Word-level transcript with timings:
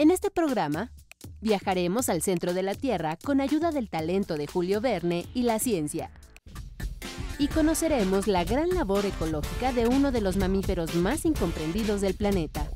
En 0.00 0.10
este 0.10 0.30
programa, 0.30 0.90
viajaremos 1.42 2.08
al 2.08 2.22
centro 2.22 2.54
de 2.54 2.62
la 2.62 2.74
Tierra 2.74 3.18
con 3.22 3.38
ayuda 3.42 3.70
del 3.70 3.90
talento 3.90 4.38
de 4.38 4.46
Julio 4.46 4.80
Verne 4.80 5.26
y 5.34 5.42
la 5.42 5.58
ciencia. 5.58 6.10
Y 7.38 7.48
conoceremos 7.48 8.26
la 8.26 8.44
gran 8.44 8.70
labor 8.70 9.04
ecológica 9.04 9.74
de 9.74 9.88
uno 9.88 10.10
de 10.10 10.22
los 10.22 10.38
mamíferos 10.38 10.94
más 10.94 11.26
incomprendidos 11.26 12.00
del 12.00 12.14
planeta. 12.14 12.69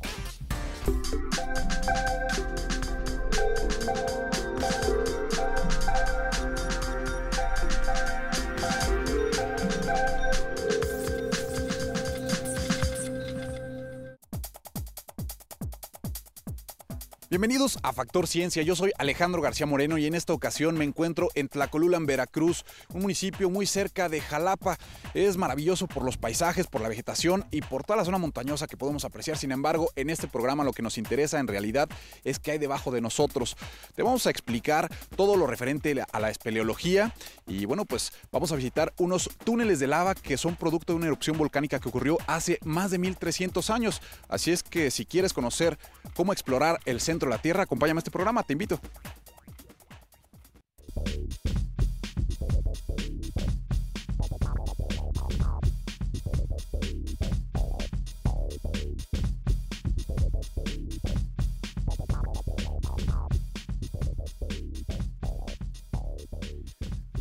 Bienvenidos 17.35 17.81
a 17.83 17.93
Factor 17.93 18.29
Ciencia, 18.29 18.63
yo 18.63 18.77
soy 18.77 18.93
Alejandro 18.97 19.43
García 19.43 19.67
Moreno 19.67 19.99
y 19.99 20.07
en 20.07 20.15
esta 20.15 20.33
ocasión 20.33 20.79
me 20.79 20.85
encuentro 20.85 21.31
en 21.35 21.49
Tlacolulan, 21.49 22.07
Veracruz, 22.07 22.65
un 22.91 23.03
municipio 23.03 23.51
muy 23.51 23.67
cerca 23.67 24.09
de 24.09 24.21
Jalapa. 24.21 24.79
Es 25.15 25.37
maravilloso 25.37 25.89
por 25.89 26.05
los 26.05 26.17
paisajes, 26.17 26.69
por 26.69 26.81
la 26.81 26.89
vegetación 26.89 27.45
y 27.51 27.61
por 27.61 27.83
toda 27.83 27.97
la 27.97 28.05
zona 28.05 28.19
montañosa 28.19 28.69
que 28.69 28.77
podemos 28.77 29.05
apreciar. 29.05 29.37
Sin 29.37 29.51
embargo, 29.51 29.91
en 29.97 30.11
este 30.11 30.29
programa 30.29 30.63
lo 30.63 30.73
que 30.73 30.83
nos 30.83 30.97
interesa 30.97 31.41
en 31.41 31.49
realidad 31.49 31.89
es 32.23 32.39
que 32.39 32.53
hay 32.53 32.59
debajo 32.59 32.93
de 32.93 33.01
nosotros. 33.01 33.57
Te 33.97 34.05
vamos 34.05 34.29
a 34.29 34.31
explicar 34.31 34.89
todo 35.17 35.35
lo 35.35 35.49
referente 35.49 36.05
a 36.13 36.21
la 36.21 36.31
espeleología 36.31 37.17
y 37.49 37.65
bueno, 37.65 37.85
pues 37.85 38.13
vamos 38.31 38.53
a 38.53 38.57
visitar 38.57 38.95
unos 38.97 39.29
túneles 39.43 39.81
de 39.81 39.89
lava 39.89 40.15
que 40.15 40.37
son 40.37 40.55
producto 40.55 40.93
de 40.93 40.99
una 40.99 41.07
erupción 41.07 41.37
volcánica 41.37 41.81
que 41.81 41.89
ocurrió 41.89 42.17
hace 42.29 42.61
más 42.63 42.93
de 42.93 42.99
1300 42.99 43.71
años. 43.71 44.03
Así 44.29 44.53
es 44.53 44.63
que 44.63 44.93
si 44.93 45.05
quieres 45.05 45.33
conocer 45.33 45.81
cómo 46.15 46.33
explorar 46.33 46.79
el 46.85 47.01
centro 47.01 47.24
la 47.29 47.39
Tierra, 47.39 47.65
acompáñame 47.65 47.99
a 47.99 48.01
este 48.01 48.11
programa, 48.11 48.43
te 48.43 48.53
invito. 48.53 48.81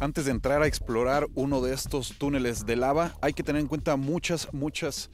Antes 0.03 0.25
de 0.25 0.31
entrar 0.31 0.61
a 0.61 0.67
explorar 0.67 1.27
uno 1.33 1.61
de 1.61 1.73
estos 1.73 2.17
túneles 2.17 2.65
de 2.65 2.75
lava, 2.75 3.13
hay 3.21 3.31
que 3.31 3.41
tener 3.41 3.61
en 3.61 3.69
cuenta 3.69 3.95
muchas, 3.95 4.53
muchas 4.53 5.09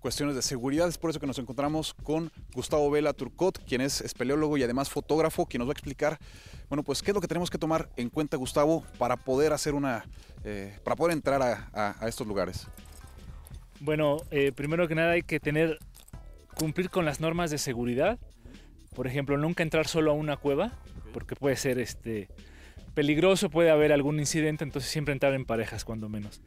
cuestiones 0.00 0.34
de 0.34 0.42
seguridad. 0.42 0.88
Es 0.88 0.98
por 0.98 1.10
eso 1.10 1.20
que 1.20 1.26
nos 1.26 1.38
encontramos 1.38 1.94
con 1.94 2.32
Gustavo 2.54 2.90
Vela 2.90 3.12
Turcot, 3.12 3.62
quien 3.64 3.80
es 3.80 4.00
espeleólogo 4.00 4.56
y 4.56 4.62
además 4.62 4.90
fotógrafo, 4.90 5.46
quien 5.46 5.60
nos 5.60 5.68
va 5.68 5.72
a 5.72 5.74
explicar, 5.74 6.18
bueno, 6.68 6.82
pues 6.82 7.02
qué 7.02 7.10
es 7.10 7.14
lo 7.14 7.20
que 7.20 7.28
tenemos 7.28 7.50
que 7.50 7.58
tomar 7.58 7.88
en 7.96 8.08
cuenta, 8.08 8.36
Gustavo, 8.36 8.84
para 8.98 9.16
poder 9.16 9.52
hacer 9.52 9.74
una, 9.74 10.04
eh, 10.44 10.78
para 10.82 10.96
poder 10.96 11.12
entrar 11.12 11.42
a, 11.42 12.08
estos 12.08 12.26
lugares. 12.26 12.66
Bueno, 13.80 14.18
eh, 14.30 14.52
primero 14.52 14.88
que 14.88 14.94
nada 14.94 15.12
hay 15.12 15.22
que 15.22 15.40
tener, 15.40 15.78
cumplir 16.56 16.90
con 16.90 17.04
las 17.04 17.20
normas 17.20 17.50
de 17.50 17.58
seguridad. 17.58 18.18
Por 18.94 19.06
ejemplo, 19.06 19.36
nunca 19.36 19.62
entrar 19.62 19.86
solo 19.86 20.10
a 20.10 20.14
una 20.14 20.36
cueva, 20.36 20.72
porque 21.12 21.36
puede 21.36 21.56
ser 21.56 21.78
este, 21.78 22.28
peligroso, 22.94 23.50
puede 23.50 23.70
haber 23.70 23.92
algún 23.92 24.18
incidente, 24.18 24.64
entonces 24.64 24.90
siempre 24.90 25.12
entrar 25.12 25.34
en 25.34 25.44
parejas, 25.44 25.84
cuando 25.84 26.08
menos. 26.08 26.40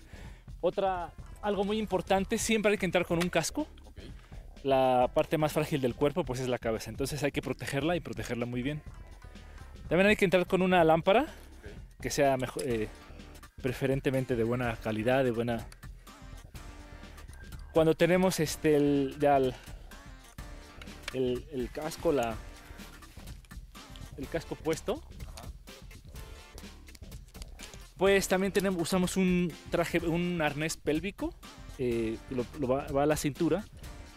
Otra, 0.65 1.11
algo 1.41 1.65
muy 1.65 1.77
importante, 1.77 2.37
siempre 2.37 2.71
hay 2.71 2.77
que 2.77 2.85
entrar 2.85 3.05
con 3.05 3.21
un 3.21 3.27
casco. 3.27 3.67
La 4.63 5.11
parte 5.13 5.37
más 5.37 5.51
frágil 5.51 5.81
del 5.81 5.93
cuerpo 5.93 6.23
pues 6.23 6.39
es 6.39 6.47
la 6.47 6.57
cabeza, 6.57 6.89
entonces 6.89 7.21
hay 7.21 7.33
que 7.33 7.41
protegerla 7.41 7.97
y 7.97 7.99
protegerla 7.99 8.45
muy 8.45 8.61
bien. 8.61 8.81
También 9.89 10.07
hay 10.07 10.15
que 10.15 10.23
entrar 10.23 10.47
con 10.47 10.61
una 10.61 10.81
lámpara 10.85 11.25
que 11.99 12.09
sea 12.09 12.37
mejor, 12.37 12.63
eh, 12.65 12.87
preferentemente 13.61 14.37
de 14.37 14.43
buena 14.45 14.77
calidad, 14.77 15.25
de 15.25 15.31
buena... 15.31 15.67
Cuando 17.73 17.93
tenemos 17.93 18.39
este, 18.39 18.77
el, 18.77 19.17
ya 19.19 19.35
el, 19.35 19.53
el, 21.13 21.69
casco, 21.73 22.13
la, 22.13 22.35
el 24.17 24.29
casco 24.29 24.55
puesto, 24.55 25.03
pues 28.03 28.27
también 28.27 28.51
tenemos, 28.51 28.81
usamos 28.81 29.15
un 29.15 29.49
traje, 29.71 29.99
un 29.99 30.41
arnés 30.41 30.75
pélvico, 30.75 31.33
eh, 31.77 32.17
lo, 32.31 32.67
va, 32.67 32.83
a 33.01 33.05
la 33.05 33.15
cintura. 33.15 33.63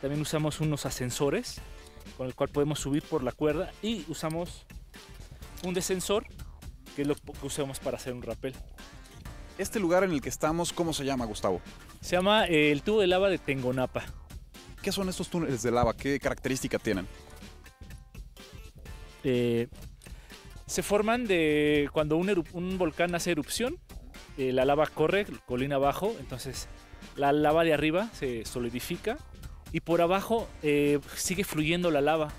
También 0.01 0.21
usamos 0.21 0.59
unos 0.61 0.87
ascensores 0.87 1.61
con 2.17 2.27
el 2.27 2.35
cual 2.35 2.49
podemos 2.49 2.81
subir 2.81 3.05
por 3.05 3.23
la 3.23 3.31
cuerda 3.31 3.71
y 3.83 4.05
usamos 4.09 4.67
un 5.63 5.73
descensor 5.73 6.27
que 6.97 7.03
es 7.03 7.07
lo 7.07 7.15
que 7.15 7.47
usamos 7.47 7.79
para 7.79 7.97
hacer 7.97 8.13
un 8.13 8.23
rappel. 8.23 8.57
Este 9.57 9.79
lugar 9.79 10.03
en 10.03 10.11
el 10.11 10.21
que 10.21 10.31
estamos, 10.31 10.73
¿cómo 10.73 10.93
se 10.93 11.05
llama, 11.05 11.25
Gustavo? 11.25 11.61
Se 12.01 12.17
llama 12.17 12.47
eh, 12.47 12.73
el 12.73 12.83
tubo 12.83 13.01
de 13.03 13.07
lava 13.07 13.29
de 13.29 13.39
Tengonapa. 13.39 14.03
¿Qué 14.83 14.91
son 14.91 15.09
estos 15.09 15.29
túneles 15.29 15.63
de 15.63 15.71
lava? 15.71 15.97
¿Qué 15.97 16.19
característica 16.19 16.81
tienen? 16.81 17.07
Eh, 19.23 19.69
se 20.67 20.83
forman 20.83 21.27
de 21.27 21.89
cuando 21.93 22.17
un, 22.17 22.79
volcán 22.79 23.15
hace 23.15 23.31
erupción, 23.31 23.79
eh, 24.37 24.53
la 24.53 24.65
lava 24.65 24.87
corre 24.87 25.27
colina 25.47 25.77
abajo, 25.77 26.15
entonces 26.19 26.69
la 27.17 27.33
lava 27.33 27.65
de 27.65 27.73
arriba 27.73 28.11
se 28.13 28.45
solidifica 28.45 29.17
y 29.73 29.81
por 29.81 30.01
abajo 30.01 30.49
eh, 30.63 30.99
sigue 31.15 31.45
fluyendo 31.45 31.91
la 31.91 32.01
lava. 32.01 32.33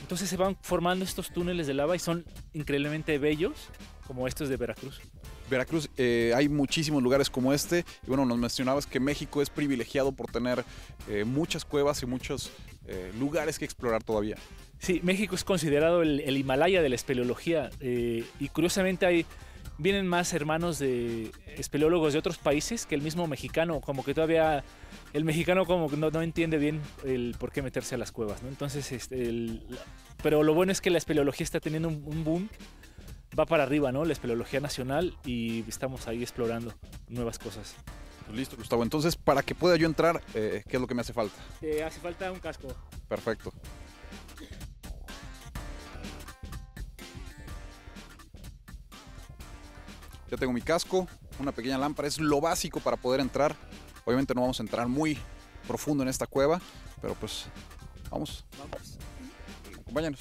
Entonces 0.00 0.28
se 0.28 0.36
van 0.36 0.56
formando 0.60 1.04
estos 1.04 1.30
túneles 1.30 1.66
de 1.66 1.74
lava 1.74 1.94
y 1.94 1.98
son 1.98 2.24
increíblemente 2.52 3.16
bellos, 3.18 3.68
como 4.06 4.26
estos 4.26 4.48
de 4.48 4.56
Veracruz. 4.56 5.00
Veracruz, 5.48 5.88
eh, 5.96 6.32
hay 6.34 6.48
muchísimos 6.48 7.02
lugares 7.02 7.30
como 7.30 7.52
este. 7.52 7.84
Y 8.02 8.08
bueno, 8.08 8.24
nos 8.24 8.38
mencionabas 8.38 8.86
que 8.86 8.98
México 8.98 9.40
es 9.40 9.50
privilegiado 9.50 10.12
por 10.12 10.30
tener 10.30 10.64
muchas 11.26 11.64
cuevas 11.64 12.02
y 12.02 12.06
muchos 12.06 12.50
lugares 13.18 13.58
que 13.58 13.64
explorar 13.64 14.02
todavía. 14.02 14.36
Sí, 14.84 15.00
México 15.02 15.34
es 15.34 15.44
considerado 15.44 16.02
el, 16.02 16.36
Himalaya 16.36 16.82
de 16.82 16.90
la 16.90 16.94
espeleología 16.94 17.70
eh, 17.80 18.22
y 18.38 18.48
curiosamente 18.50 19.06
hay, 19.06 19.24
vienen 19.78 20.06
más 20.06 20.34
hermanos 20.34 20.78
de 20.78 21.30
espeleólogos 21.56 22.12
de 22.12 22.18
otros 22.18 22.36
países 22.36 22.84
que 22.84 22.94
el 22.94 23.00
mismo 23.00 23.26
mexicano, 23.26 23.80
como 23.80 24.04
que 24.04 24.12
todavía 24.12 24.62
el 25.14 25.24
mexicano 25.24 25.64
como 25.64 25.88
que 25.88 25.96
no, 25.96 26.08
entiende 26.20 26.58
bien 26.58 26.82
el 27.02 27.34
por 27.38 27.50
qué 27.50 27.62
meterse 27.62 27.94
a 27.94 27.98
las 27.98 28.12
cuevas, 28.12 28.42
¿no? 28.42 28.50
Entonces, 28.50 28.92
este, 28.92 29.58
pero 30.22 30.42
lo 30.42 30.52
bueno 30.52 30.70
es 30.70 30.82
que 30.82 30.90
la 30.90 30.98
espeleología 30.98 31.44
está 31.44 31.60
teniendo 31.60 31.88
un, 31.88 32.22
boom, 32.22 32.50
va 33.38 33.46
para 33.46 33.62
arriba, 33.62 33.90
¿no? 33.90 34.04
La 34.04 34.12
espeleología 34.12 34.60
nacional 34.60 35.16
y 35.24 35.64
estamos 35.66 36.08
ahí 36.08 36.20
explorando 36.20 36.74
nuevas 37.08 37.38
cosas. 37.38 37.74
Listo, 38.34 38.58
Gustavo. 38.58 38.82
Entonces, 38.82 39.16
para 39.16 39.42
que 39.42 39.54
pueda 39.54 39.76
yo 39.76 39.86
entrar, 39.86 40.20
eh, 40.34 40.62
¿qué 40.68 40.76
es 40.76 40.80
lo 40.80 40.86
que 40.86 40.94
me 40.94 41.00
hace 41.00 41.14
falta? 41.14 41.36
Te 41.60 41.82
hace 41.82 42.00
falta 42.00 42.30
un 42.30 42.38
casco. 42.38 42.68
Perfecto. 43.08 43.50
Ya 50.30 50.36
tengo 50.36 50.52
mi 50.52 50.62
casco, 50.62 51.06
una 51.38 51.52
pequeña 51.52 51.78
lámpara, 51.78 52.08
es 52.08 52.18
lo 52.18 52.40
básico 52.40 52.80
para 52.80 52.96
poder 52.96 53.20
entrar. 53.20 53.54
Obviamente 54.04 54.34
no 54.34 54.42
vamos 54.42 54.60
a 54.60 54.62
entrar 54.62 54.88
muy 54.88 55.18
profundo 55.66 56.02
en 56.02 56.08
esta 56.08 56.26
cueva, 56.26 56.60
pero 57.00 57.14
pues 57.14 57.46
vamos. 58.10 58.44
Vamos. 58.58 58.98
Acompáñanos. 59.80 60.20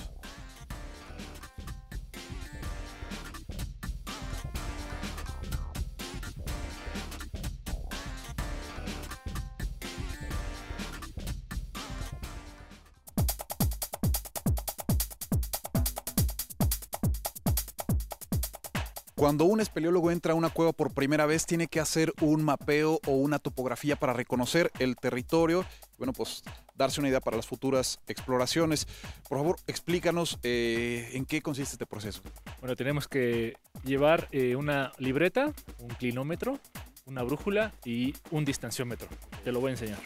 Cuando 19.34 19.46
un 19.46 19.62
espeleólogo 19.62 20.12
entra 20.12 20.34
a 20.34 20.36
una 20.36 20.52
cueva 20.52 20.74
por 20.74 20.94
primera 20.94 21.26
vez, 21.26 21.48
tiene 21.48 21.66
que 21.66 21.80
hacer 21.80 22.14
un 22.22 22.44
mapeo 22.44 23.00
o 23.08 23.14
una 23.14 23.40
topografía 23.40 23.96
para 23.96 24.14
reconocer 24.14 24.72
el 24.78 24.96
territorio. 24.96 25.66
Bueno, 25.98 26.14
pues 26.14 26.44
darse 26.76 27.00
una 27.00 27.10
idea 27.10 27.20
para 27.20 27.36
las 27.36 27.48
futuras 27.48 28.00
exploraciones. 28.06 28.86
Por 29.28 29.40
favor, 29.40 29.56
explícanos 29.66 30.38
eh, 30.44 31.10
en 31.14 31.26
qué 31.26 31.42
consiste 31.42 31.74
este 31.74 31.88
proceso. 31.88 32.22
Bueno, 32.60 32.76
tenemos 32.76 33.08
que 33.08 33.58
llevar 33.84 34.28
eh, 34.32 34.56
una 34.56 34.92
libreta, 35.00 35.52
un 35.80 35.88
clinómetro, 35.88 36.60
una 37.08 37.24
brújula 37.24 37.74
y 37.84 38.14
un 38.30 38.46
distanciómetro. 38.46 39.08
Te 39.44 39.52
lo 39.52 39.62
voy 39.62 39.70
a 39.70 39.72
enseñar. 39.72 40.00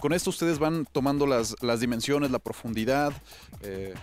Con 0.00 0.12
esto 0.12 0.28
ustedes 0.28 0.58
van 0.58 0.84
tomando 0.84 1.26
las, 1.26 1.56
las 1.62 1.80
dimensiones, 1.80 2.30
la 2.30 2.40
profundidad, 2.40 3.14
eh, 3.62 3.94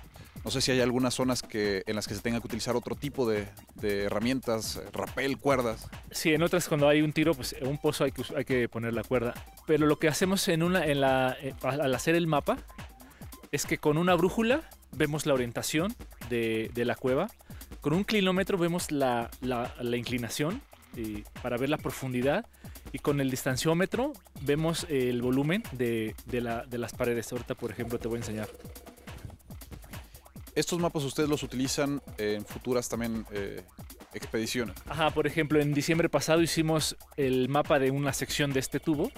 no 0.44 0.52
sé 0.52 0.62
si 0.62 0.72
hay 0.72 0.82
algunas 0.82 1.14
zonas 1.14 1.42
que, 1.42 1.84
en 1.88 1.96
las 1.96 2.08
que 2.08 2.16
se 2.16 2.22
tenga 2.22 2.40
que 2.40 2.48
utilizar 2.48 2.76
otro 2.76 2.96
tipo 2.96 3.30
de, 3.30 3.48
herramientas, 3.82 4.82
rapel, 4.92 5.38
cuerdas. 5.38 5.88
Sí, 6.12 6.34
en 6.34 6.44
otras 6.44 6.68
cuando 6.68 6.90
hay 6.90 7.02
un 7.02 7.14
tiro, 7.14 7.34
pues 7.34 7.54
en 7.54 7.68
un 7.68 7.78
pozo 7.78 8.04
hay 8.04 8.12
que, 8.12 8.24
hay 8.36 8.46
que 8.46 8.68
poner 8.68 8.94
la 8.94 9.04
cuerda. 9.04 9.34
Pero 9.66 9.86
lo 9.86 10.00
que 10.00 10.08
hacemos 10.08 10.48
la, 10.48 11.38
eh, 11.40 11.54
al 11.62 11.96
hacer 11.96 12.16
el 12.16 12.28
mapa 12.28 12.58
es 13.52 13.66
que 13.66 13.78
con 13.78 13.98
una 13.98 14.16
brújula 14.16 14.62
vemos 14.92 15.26
la 15.26 15.34
orientación 15.34 15.96
de, 16.30 16.72
la 16.76 16.96
cueva. 16.96 17.30
Con 17.82 17.94
un 17.94 18.04
clinómetro 18.04 18.58
vemos 18.58 18.92
la, 18.92 19.30
inclinación 19.96 20.62
eh, 20.98 21.24
para 21.42 21.58
ver 21.58 21.70
la 21.70 21.78
profundidad. 21.78 22.46
Y 22.92 23.00
con 23.00 23.22
el 23.22 23.32
distanciómetro 23.32 24.14
vemos 24.42 24.86
el 24.90 25.22
volumen 25.22 25.64
de, 25.72 26.16
las 26.32 26.94
paredes. 26.94 27.32
Ahorita, 27.32 27.56
por 27.56 27.72
ejemplo, 27.72 27.98
te 27.98 28.08
voy 28.08 28.18
a 28.18 28.20
enseñar. 28.20 28.50
¿Estos 30.56 30.80
mapas 30.80 31.04
ustedes 31.04 31.30
los 31.30 31.42
utilizan 31.42 32.02
en 32.18 32.46
futuras 32.46 32.88
también 32.88 33.26
eh, 33.32 33.64
expediciones? 34.14 34.76
Ajá, 34.88 35.10
por 35.10 35.26
ejemplo, 35.26 35.60
en 35.60 35.74
diciembre 35.74 36.10
pasado 36.10 36.42
hicimos 36.42 36.96
el 37.18 37.50
mapa 37.50 37.80
de 37.80 37.90
una 37.90 38.14
sección 38.14 38.54
de 38.54 38.60
este 38.60 38.80
tubo 38.80 39.12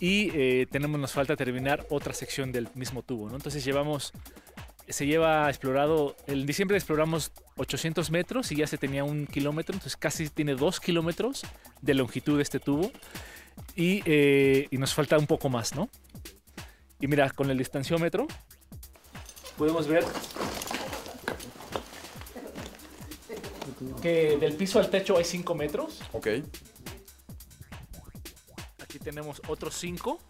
y 0.00 0.30
eh, 0.34 0.66
tenemos, 0.70 1.00
nos 1.00 1.12
falta 1.12 1.34
terminar 1.36 1.86
otra 1.88 2.12
sección 2.12 2.52
del 2.52 2.68
mismo 2.74 3.02
tubo, 3.02 3.30
¿no? 3.30 3.36
Entonces 3.36 3.64
llevamos, 3.64 4.12
se 4.86 5.06
lleva 5.06 5.48
explorado, 5.48 6.14
en 6.26 6.44
diciembre 6.44 6.76
exploramos 6.76 7.32
800 7.56 8.10
metros 8.10 8.52
y 8.52 8.56
ya 8.56 8.66
se 8.66 8.76
tenía 8.76 9.02
un 9.02 9.26
kilómetro, 9.26 9.74
entonces 9.74 9.96
casi 9.96 10.28
tiene 10.28 10.56
dos 10.56 10.78
kilómetros 10.78 11.42
de 11.80 11.94
longitud 11.94 12.36
de 12.36 12.42
este 12.42 12.60
tubo 12.60 12.90
y, 13.76 14.02
eh, 14.04 14.68
y 14.70 14.76
nos 14.76 14.92
falta 14.92 15.16
un 15.16 15.26
poco 15.26 15.48
más, 15.48 15.74
¿no? 15.74 15.88
Y 17.00 17.06
mira, 17.06 17.30
con 17.30 17.50
el 17.50 17.56
distanciómetro 17.56 18.26
podemos 19.60 19.86
ver 19.86 20.04
que 24.02 24.36
del 24.38 24.54
piso 24.54 24.78
al 24.78 24.90
techo 24.90 25.16
hay 25.16 25.24
5 25.24 25.54
metros. 25.54 26.00
Ok. 26.12 26.28
Aquí 28.82 28.98
tenemos 28.98 29.40
otros 29.48 29.74
5. 29.76 30.20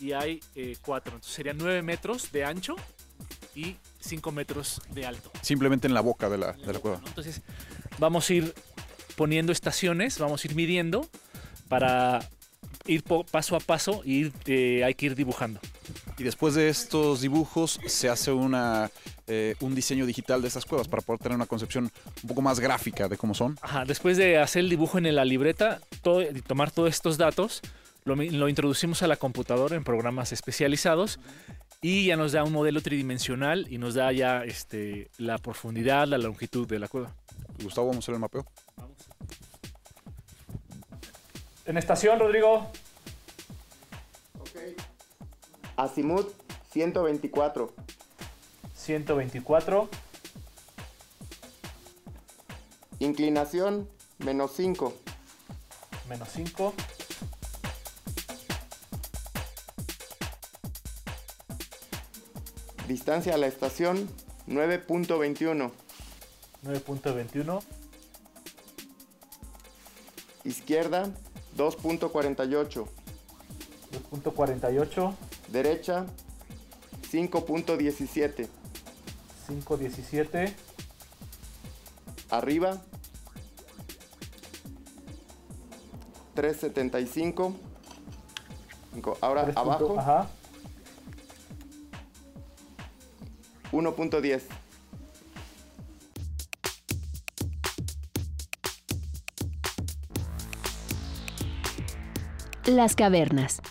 Y 0.00 0.12
hay 0.12 0.40
4. 0.82 1.12
Eh, 1.12 1.14
Entonces 1.14 1.34
serían 1.34 1.58
9 1.58 1.82
metros 1.82 2.30
de 2.30 2.44
ancho 2.44 2.76
y 3.54 3.76
5 4.00 4.30
metros 4.32 4.80
de 4.90 5.06
alto. 5.06 5.30
Simplemente 5.42 5.86
en 5.88 5.94
la 5.94 6.00
boca 6.00 6.28
de 6.28 6.38
la, 6.38 6.52
de 6.52 6.72
la 6.72 6.78
cueva. 6.78 7.00
Entonces 7.06 7.42
vamos 7.98 8.28
a 8.30 8.34
ir 8.34 8.54
poniendo 9.16 9.50
estaciones, 9.50 10.18
vamos 10.18 10.44
a 10.44 10.48
ir 10.48 10.54
midiendo 10.54 11.08
para 11.68 12.20
ir 12.86 13.02
paso 13.02 13.56
a 13.56 13.60
paso 13.60 14.02
y 14.04 14.32
eh, 14.46 14.84
hay 14.84 14.94
que 14.94 15.06
ir 15.06 15.14
dibujando. 15.14 15.60
Y 16.18 16.24
después 16.24 16.54
de 16.54 16.68
estos 16.68 17.20
dibujos 17.20 17.78
se 17.86 18.08
hace 18.08 18.32
una, 18.32 18.90
eh, 19.28 19.54
un 19.60 19.74
diseño 19.74 20.04
digital 20.04 20.42
de 20.42 20.48
estas 20.48 20.64
cuevas 20.64 20.88
para 20.88 21.00
poder 21.00 21.20
tener 21.20 21.36
una 21.36 21.46
concepción 21.46 21.92
un 22.22 22.28
poco 22.28 22.42
más 22.42 22.58
gráfica 22.58 23.08
de 23.08 23.16
cómo 23.16 23.34
son. 23.34 23.56
Ajá, 23.62 23.84
después 23.84 24.16
de 24.16 24.38
hacer 24.38 24.60
el 24.60 24.68
dibujo 24.68 24.98
en 24.98 25.14
la 25.14 25.24
libreta 25.24 25.80
y 26.34 26.42
tomar 26.42 26.72
todos 26.72 26.90
estos 26.90 27.18
datos, 27.18 27.62
lo, 28.04 28.16
lo, 28.16 28.48
introducimos 28.48 29.02
a 29.04 29.06
la 29.06 29.16
computadora 29.16 29.76
en 29.76 29.84
programas 29.84 30.32
especializados 30.32 31.20
y 31.80 32.06
ya 32.06 32.16
nos 32.16 32.32
da 32.32 32.42
un 32.42 32.52
modelo 32.52 32.80
tridimensional 32.80 33.66
y 33.70 33.78
nos 33.78 33.94
da 33.94 34.10
ya 34.10 34.42
este, 34.42 35.10
la 35.18 35.38
profundidad, 35.38 36.08
la 36.08 36.18
longitud 36.18 36.66
de 36.66 36.80
la 36.80 36.88
cueva. 36.88 37.14
Gustavo, 37.62 37.88
vamos 37.88 38.02
a 38.02 38.06
hacer 38.06 38.14
el 38.14 38.20
mapeo. 38.20 38.44
Vamos. 38.76 38.96
En 41.64 41.76
estación, 41.76 42.18
Rodrigo. 42.18 42.72
Azimut 45.78 46.34
124. 46.72 47.72
124. 48.74 49.88
Inclinación 52.98 53.88
menos 54.18 54.50
5. 54.56 54.92
Menos 56.08 56.28
5. 56.30 56.74
Distancia 62.88 63.34
a 63.34 63.38
la 63.38 63.46
estación 63.46 64.08
9.21. 64.48 65.70
9.21. 66.64 67.62
Izquierda 70.42 71.04
2.48. 71.56 72.88
2.48. 74.10 75.27
Derecha, 75.52 76.06
5.17. 77.10 78.48
5.17. 79.48 80.52
Arriba, 82.30 82.82
3.75. 86.36 87.54
Ahora 89.20 89.50
abajo. 89.54 89.98
Ajá. 89.98 90.28
1.10. 93.72 94.42
Las 102.66 102.94
cavernas 102.94 103.62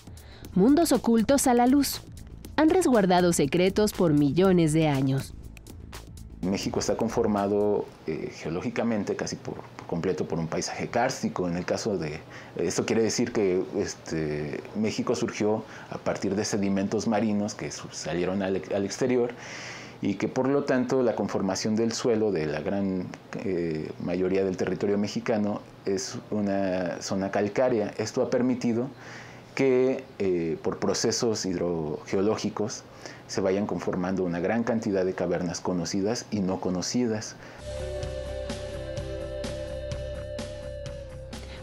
mundos 0.57 0.91
ocultos 0.91 1.45
a 1.45 1.53
la 1.53 1.67
luz. 1.67 2.01
Han 2.55 2.71
resguardado 2.71 3.31
secretos 3.31 3.93
por 3.93 4.13
millones 4.13 4.73
de 4.73 4.87
años. 4.87 5.35
México 6.41 6.79
está 6.79 6.97
conformado 6.97 7.85
eh, 8.07 8.31
geológicamente 8.33 9.15
casi 9.15 9.35
por, 9.35 9.57
completo 9.85 10.27
por 10.27 10.39
un 10.39 10.47
paisaje 10.47 10.87
kárstico. 10.87 11.47
En 11.47 11.57
el 11.57 11.65
caso 11.65 11.99
de 11.99 12.21
esto 12.55 12.87
quiere 12.87 13.03
decir 13.03 13.31
que 13.31 13.63
este, 13.77 14.61
México 14.75 15.13
surgió 15.13 15.63
a 15.91 15.99
partir 15.99 16.35
de 16.35 16.43
sedimentos 16.43 17.07
marinos 17.07 17.53
que 17.53 17.69
salieron 17.91 18.41
al, 18.41 18.55
exterior 18.55 19.35
y 20.01 20.15
que 20.15 20.27
por 20.27 20.47
lo 20.47 20.63
tanto 20.63 21.03
la 21.03 21.15
conformación 21.15 21.75
del 21.75 21.91
suelo 21.91 22.31
de 22.31 22.47
la 22.47 22.61
gran 22.61 23.05
eh, 23.43 23.91
mayoría 24.03 24.43
del 24.43 24.57
territorio 24.57 24.97
mexicano 24.97 25.61
es 25.85 26.17
una 26.31 26.99
zona 26.99 27.29
calcárea. 27.29 27.93
Esto 27.99 28.23
ha 28.23 28.31
permitido 28.31 28.87
que 29.57 30.03
eh, 30.19 30.55
por 30.61 30.77
procesos 30.77 31.43
hidrogeológicos 31.43 32.83
se 33.25 33.41
vayan 33.41 33.65
conformando 33.65 34.23
una 34.23 34.39
gran 34.39 34.63
cantidad 34.63 35.03
de 35.03 35.15
cavernas 35.15 35.61
conocidas 35.61 36.27
y 36.29 36.41
no 36.41 36.59
conocidas. 36.59 37.35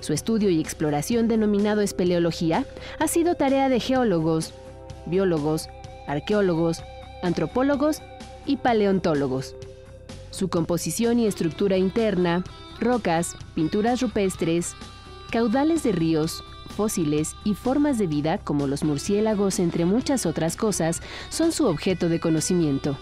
Su 0.00 0.12
estudio 0.12 0.50
y 0.50 0.60
exploración 0.60 1.28
denominado 1.28 1.82
espeleología 1.82 2.64
ha 2.98 3.06
sido 3.06 3.36
tarea 3.36 3.68
de 3.68 3.78
geólogos, 3.78 4.52
biólogos, 5.06 5.68
arqueólogos, 6.08 6.82
antropólogos 7.22 8.02
y 8.44 8.56
paleontólogos. 8.56 9.54
Su 10.32 10.48
composición 10.48 11.20
y 11.20 11.28
estructura 11.28 11.76
interna, 11.76 12.42
rocas, 12.80 13.36
pinturas 13.54 14.00
rupestres, 14.00 14.74
caudales 15.30 15.84
de 15.84 15.92
ríos, 15.92 16.42
fósiles 16.74 17.34
y 17.44 17.54
formas 17.54 17.98
de 17.98 18.06
vida 18.06 18.38
como 18.38 18.66
los 18.66 18.84
murciélagos, 18.84 19.58
entre 19.58 19.84
muchas 19.84 20.26
otras 20.26 20.56
cosas, 20.56 21.00
son 21.30 21.52
su 21.52 21.66
objeto 21.66 22.08
de 22.08 22.20
conocimiento. 22.20 22.98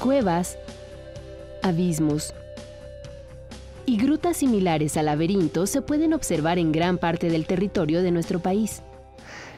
Cuevas, 0.00 0.56
abismos 1.62 2.32
y 3.86 3.98
grutas 3.98 4.38
similares 4.38 4.96
a 4.96 5.02
laberintos 5.02 5.70
se 5.70 5.82
pueden 5.82 6.12
observar 6.12 6.58
en 6.58 6.72
gran 6.72 6.98
parte 6.98 7.30
del 7.30 7.46
territorio 7.46 8.02
de 8.02 8.10
nuestro 8.10 8.40
país. 8.40 8.82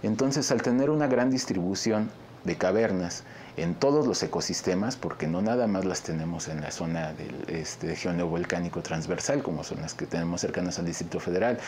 Entonces, 0.02 0.50
al 0.50 0.62
tener 0.62 0.90
una 0.90 1.07
gran 1.07 1.30
distribución 1.30 2.11
de 2.45 2.57
cavernas, 2.57 3.25
en 3.59 3.75
todos 3.75 4.07
los 4.07 4.23
ecosistemas, 4.23 4.97
porque 4.97 5.26
no 5.26 5.42
nada 5.42 5.66
más 5.66 5.85
las 5.85 6.02
tenemos 6.02 6.49
en 6.49 6.61
la 6.61 6.71
zona 6.71 7.12
del 7.12 7.35
este, 7.49 7.97
geoneovolcánico 7.97 8.83
transversal, 8.83 9.42
como 9.42 9.64
son 9.64 9.80
las 9.80 9.95
que 9.95 10.07
tenemos 10.07 10.40
cercanas 10.40 10.78
al 10.78 10.87
Distrito 10.87 11.18
Federal. 11.21 11.59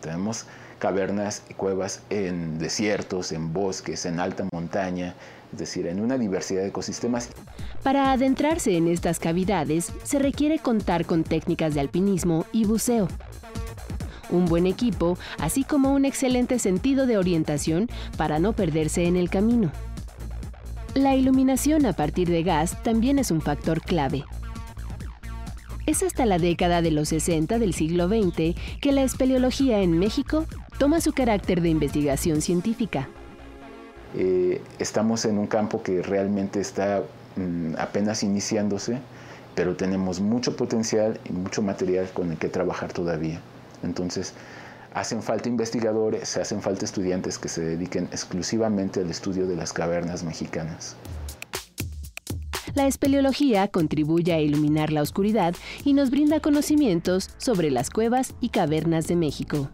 Tenemos 0.00 0.46
cavernas 0.78 1.42
y 1.48 1.54
cuevas 1.54 2.02
en 2.08 2.58
desiertos, 2.58 3.32
en 3.32 3.52
bosques, 3.52 4.06
en 4.06 4.20
alta 4.20 4.46
montaña, 4.52 5.14
es 5.52 5.58
decir, 5.58 5.86
en 5.86 6.00
una 6.00 6.16
diversidad 6.18 6.62
de 6.62 6.68
ecosistemas. 6.68 7.30
Para 7.82 8.12
adentrarse 8.12 8.76
en 8.76 8.86
estas 8.88 9.18
cavidades 9.18 9.92
se 10.04 10.18
requiere 10.18 10.58
contar 10.58 11.04
con 11.04 11.24
técnicas 11.24 11.74
de 11.74 11.80
alpinismo 11.80 12.46
y 12.52 12.64
buceo. 12.64 13.08
Un 14.30 14.46
buen 14.46 14.66
equipo, 14.66 15.18
así 15.38 15.64
como 15.64 15.92
un 15.92 16.04
excelente 16.04 16.60
sentido 16.60 17.06
de 17.06 17.18
orientación 17.18 17.88
para 18.16 18.38
no 18.38 18.52
perderse 18.52 19.06
en 19.06 19.16
el 19.16 19.28
camino. 19.28 19.72
La 20.94 21.14
iluminación 21.14 21.86
a 21.86 21.92
partir 21.92 22.28
de 22.28 22.42
gas 22.42 22.82
también 22.82 23.20
es 23.20 23.30
un 23.30 23.40
factor 23.40 23.80
clave. 23.80 24.24
Es 25.86 26.02
hasta 26.02 26.26
la 26.26 26.38
década 26.38 26.82
de 26.82 26.90
los 26.90 27.10
60 27.10 27.60
del 27.60 27.74
siglo 27.74 28.08
XX 28.08 28.56
que 28.80 28.90
la 28.90 29.02
espeleología 29.02 29.82
en 29.82 30.00
México 30.00 30.46
toma 30.78 31.00
su 31.00 31.12
carácter 31.12 31.60
de 31.60 31.68
investigación 31.68 32.42
científica. 32.42 33.08
Eh, 34.16 34.60
estamos 34.80 35.24
en 35.26 35.38
un 35.38 35.46
campo 35.46 35.80
que 35.80 36.02
realmente 36.02 36.58
está 36.60 37.04
mm, 37.36 37.76
apenas 37.78 38.24
iniciándose, 38.24 38.98
pero 39.54 39.76
tenemos 39.76 40.18
mucho 40.18 40.56
potencial 40.56 41.20
y 41.24 41.32
mucho 41.32 41.62
material 41.62 42.08
con 42.12 42.32
el 42.32 42.38
que 42.38 42.48
trabajar 42.48 42.92
todavía. 42.92 43.40
Entonces, 43.84 44.34
hacen 44.94 45.22
falta 45.22 45.48
investigadores, 45.48 46.36
hacen 46.36 46.62
falta 46.62 46.84
estudiantes 46.84 47.38
que 47.38 47.48
se 47.48 47.62
dediquen 47.62 48.04
exclusivamente 48.12 49.00
al 49.00 49.10
estudio 49.10 49.46
de 49.46 49.56
las 49.56 49.72
cavernas 49.72 50.24
mexicanas. 50.24 50.96
La 52.74 52.86
espeleología 52.86 53.68
contribuye 53.68 54.32
a 54.32 54.40
iluminar 54.40 54.92
la 54.92 55.02
oscuridad 55.02 55.54
y 55.84 55.92
nos 55.92 56.10
brinda 56.10 56.40
conocimientos 56.40 57.30
sobre 57.38 57.70
las 57.70 57.90
cuevas 57.90 58.34
y 58.40 58.50
cavernas 58.50 59.08
de 59.08 59.16
México. 59.16 59.70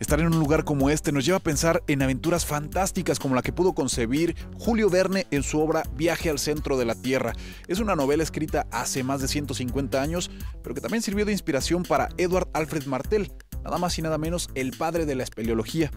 Estar 0.00 0.18
en 0.18 0.26
un 0.26 0.38
lugar 0.38 0.64
como 0.64 0.90
este 0.90 1.12
nos 1.12 1.24
lleva 1.24 1.38
a 1.38 1.42
pensar 1.42 1.82
en 1.86 2.02
aventuras 2.02 2.44
fantásticas 2.44 3.20
como 3.20 3.36
la 3.36 3.42
que 3.42 3.52
pudo 3.52 3.74
concebir 3.74 4.34
Julio 4.58 4.90
Verne 4.90 5.26
en 5.30 5.44
su 5.44 5.60
obra 5.60 5.84
Viaje 5.96 6.30
al 6.30 6.40
centro 6.40 6.76
de 6.76 6.84
la 6.84 6.96
Tierra. 6.96 7.32
Es 7.68 7.78
una 7.78 7.94
novela 7.94 8.24
escrita 8.24 8.66
hace 8.72 9.04
más 9.04 9.20
de 9.20 9.28
150 9.28 10.02
años, 10.02 10.30
pero 10.62 10.74
que 10.74 10.80
también 10.80 11.02
sirvió 11.02 11.24
de 11.24 11.32
inspiración 11.32 11.84
para 11.84 12.08
Edward 12.16 12.48
Alfred 12.54 12.86
Martel, 12.86 13.32
nada 13.62 13.78
más 13.78 13.96
y 13.98 14.02
nada 14.02 14.18
menos 14.18 14.50
el 14.54 14.76
padre 14.76 15.06
de 15.06 15.14
la 15.14 15.22
espeleología. 15.22 15.92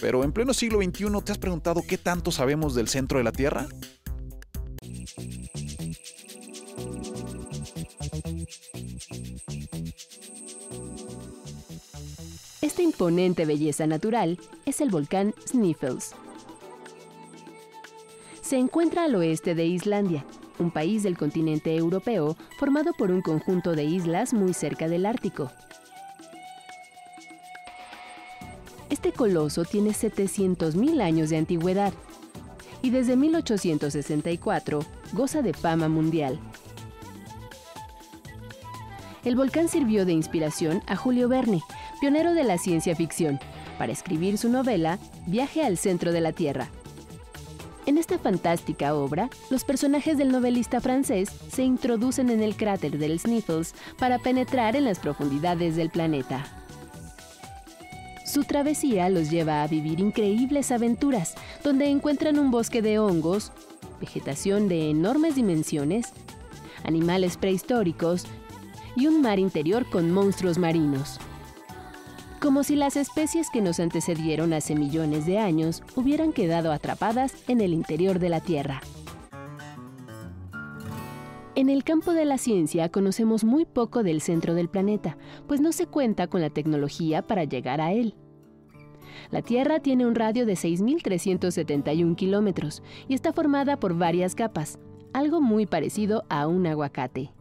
Pero 0.00 0.24
en 0.24 0.32
pleno 0.32 0.54
siglo 0.54 0.80
XXI, 0.82 1.06
¿te 1.22 1.32
has 1.32 1.38
preguntado 1.38 1.82
qué 1.86 1.98
tanto 1.98 2.32
sabemos 2.32 2.74
del 2.74 2.88
centro 2.88 3.18
de 3.18 3.24
la 3.24 3.32
Tierra? 3.32 3.66
Imponente 12.82 13.44
belleza 13.44 13.86
natural 13.86 14.38
es 14.64 14.80
el 14.80 14.90
volcán 14.90 15.34
Sniffles. 15.46 16.14
Se 18.40 18.56
encuentra 18.56 19.04
al 19.04 19.14
oeste 19.14 19.54
de 19.54 19.66
Islandia, 19.66 20.24
un 20.58 20.70
país 20.70 21.02
del 21.02 21.18
continente 21.18 21.76
europeo 21.76 22.36
formado 22.58 22.92
por 22.92 23.10
un 23.10 23.20
conjunto 23.20 23.74
de 23.74 23.84
islas 23.84 24.32
muy 24.32 24.54
cerca 24.54 24.88
del 24.88 25.06
Ártico. 25.06 25.50
Este 28.90 29.12
coloso 29.12 29.64
tiene 29.64 29.90
700.000 29.90 31.02
años 31.02 31.30
de 31.30 31.36
antigüedad 31.36 31.92
y 32.82 32.90
desde 32.90 33.16
1864 33.16 34.80
goza 35.12 35.42
de 35.42 35.52
fama 35.52 35.88
mundial. 35.88 36.38
El 39.24 39.36
volcán 39.36 39.68
sirvió 39.68 40.06
de 40.06 40.12
inspiración 40.12 40.82
a 40.86 40.96
Julio 40.96 41.28
Verne, 41.28 41.62
pionero 41.98 42.34
de 42.34 42.44
la 42.44 42.58
ciencia 42.58 42.94
ficción, 42.94 43.38
para 43.78 43.92
escribir 43.92 44.38
su 44.38 44.48
novela 44.48 44.98
Viaje 45.26 45.64
al 45.64 45.78
centro 45.78 46.12
de 46.12 46.20
la 46.20 46.32
Tierra. 46.32 46.68
En 47.86 47.96
esta 47.96 48.18
fantástica 48.18 48.94
obra, 48.94 49.30
los 49.48 49.64
personajes 49.64 50.18
del 50.18 50.30
novelista 50.30 50.80
francés 50.80 51.30
se 51.50 51.62
introducen 51.62 52.28
en 52.28 52.42
el 52.42 52.54
cráter 52.54 52.98
del 52.98 53.18
Sniffles 53.18 53.74
para 53.98 54.18
penetrar 54.18 54.76
en 54.76 54.84
las 54.84 54.98
profundidades 54.98 55.74
del 55.74 55.88
planeta. 55.88 56.44
Su 58.26 58.44
travesía 58.44 59.08
los 59.08 59.30
lleva 59.30 59.62
a 59.62 59.66
vivir 59.68 60.00
increíbles 60.00 60.70
aventuras, 60.70 61.34
donde 61.64 61.86
encuentran 61.86 62.38
un 62.38 62.50
bosque 62.50 62.82
de 62.82 62.98
hongos, 62.98 63.52
vegetación 64.02 64.68
de 64.68 64.90
enormes 64.90 65.34
dimensiones, 65.34 66.12
animales 66.84 67.38
prehistóricos 67.38 68.26
y 68.96 69.06
un 69.06 69.22
mar 69.22 69.38
interior 69.38 69.88
con 69.88 70.12
monstruos 70.12 70.58
marinos 70.58 71.18
como 72.38 72.62
si 72.62 72.76
las 72.76 72.96
especies 72.96 73.50
que 73.50 73.60
nos 73.60 73.80
antecedieron 73.80 74.52
hace 74.52 74.74
millones 74.74 75.26
de 75.26 75.38
años 75.38 75.82
hubieran 75.96 76.32
quedado 76.32 76.72
atrapadas 76.72 77.34
en 77.48 77.60
el 77.60 77.72
interior 77.72 78.18
de 78.18 78.28
la 78.28 78.40
Tierra. 78.40 78.80
En 81.54 81.68
el 81.68 81.82
campo 81.82 82.12
de 82.12 82.24
la 82.24 82.38
ciencia 82.38 82.88
conocemos 82.90 83.42
muy 83.42 83.64
poco 83.64 84.04
del 84.04 84.20
centro 84.20 84.54
del 84.54 84.68
planeta, 84.68 85.18
pues 85.48 85.60
no 85.60 85.72
se 85.72 85.86
cuenta 85.86 86.28
con 86.28 86.40
la 86.40 86.50
tecnología 86.50 87.26
para 87.26 87.44
llegar 87.44 87.80
a 87.80 87.92
él. 87.92 88.14
La 89.32 89.42
Tierra 89.42 89.80
tiene 89.80 90.06
un 90.06 90.14
radio 90.14 90.46
de 90.46 90.52
6.371 90.52 92.14
kilómetros 92.14 92.82
y 93.08 93.14
está 93.14 93.32
formada 93.32 93.80
por 93.80 93.94
varias 93.94 94.36
capas, 94.36 94.78
algo 95.12 95.40
muy 95.40 95.66
parecido 95.66 96.22
a 96.28 96.46
un 96.46 96.66
aguacate. 96.66 97.32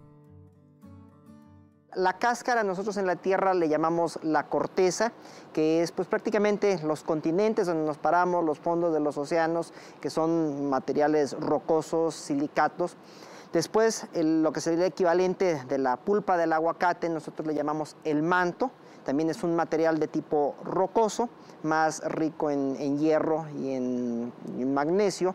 La 1.96 2.20
cáscara 2.20 2.64
nosotros 2.64 2.98
en 2.98 3.08
la 3.08 3.16
Tierra 3.16 3.54
le 3.54 3.70
llamamos 3.70 4.20
la 4.22 4.48
corteza, 4.48 5.14
que 5.54 5.82
es 5.82 5.94
pues 5.94 6.08
prácticamente 6.08 6.80
los 6.84 7.02
continentes 7.02 7.66
donde 7.66 7.86
nos 7.86 7.98
paramos, 7.98 8.44
los 8.44 8.60
fondos 8.60 8.94
de 8.94 9.00
los 9.00 9.18
océanos, 9.18 9.74
que 10.02 10.10
son 10.10 10.70
materiales 10.70 11.32
rocosos, 11.40 12.14
silicatos. 12.14 12.98
Después, 13.54 14.06
lo 14.14 14.52
que 14.52 14.60
sería 14.60 14.86
el 14.86 14.92
equivalente 14.92 15.64
de 15.64 15.78
la 15.78 15.96
pulpa 15.96 16.36
del 16.36 16.52
aguacate, 16.52 17.08
nosotros 17.08 17.48
le 17.48 17.56
llamamos 17.56 17.96
el 18.04 18.22
manto. 18.22 18.70
También 19.06 19.30
es 19.30 19.42
un 19.44 19.56
material 19.56 19.98
de 19.98 20.10
tipo 20.10 20.56
rocoso, 20.66 21.30
más 21.64 22.04
rico 22.04 22.52
en, 22.52 23.00
hierro 23.00 23.46
y 23.58 23.72
en 23.72 24.74
magnesio. 24.74 25.34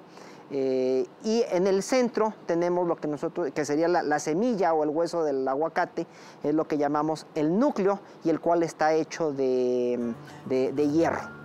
Eh, 0.51 1.07
y 1.25 1.43
en 1.51 1.67
el 1.67 1.83
centro 1.83 2.35
tenemos 2.47 2.87
lo 2.87 2.97
que 2.97 3.09
nosotros, 3.09 3.51
que 3.53 3.65
sería 3.65 3.89
la, 3.89 4.19
semilla 4.19 4.75
o 4.75 4.85
el 4.85 4.91
hueso 4.91 5.25
del 5.25 5.47
aguacate, 5.47 6.07
es 6.43 6.55
lo 6.55 6.67
que 6.67 6.79
llamamos 6.79 7.27
el 7.35 7.59
núcleo 7.59 8.01
y 8.25 8.31
el 8.31 8.41
cual 8.41 8.63
está 8.63 8.95
hecho 8.95 9.33
de, 9.33 10.15
de 10.47 10.91
hierro. 10.91 11.43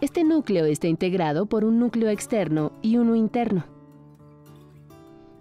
Este 0.00 0.24
núcleo 0.24 0.66
está 0.66 0.86
integrado 0.86 1.46
por 1.46 1.64
un 1.64 1.78
núcleo 1.78 2.10
externo 2.10 2.72
y 2.82 2.98
uno 2.98 3.14
interno. 3.14 3.64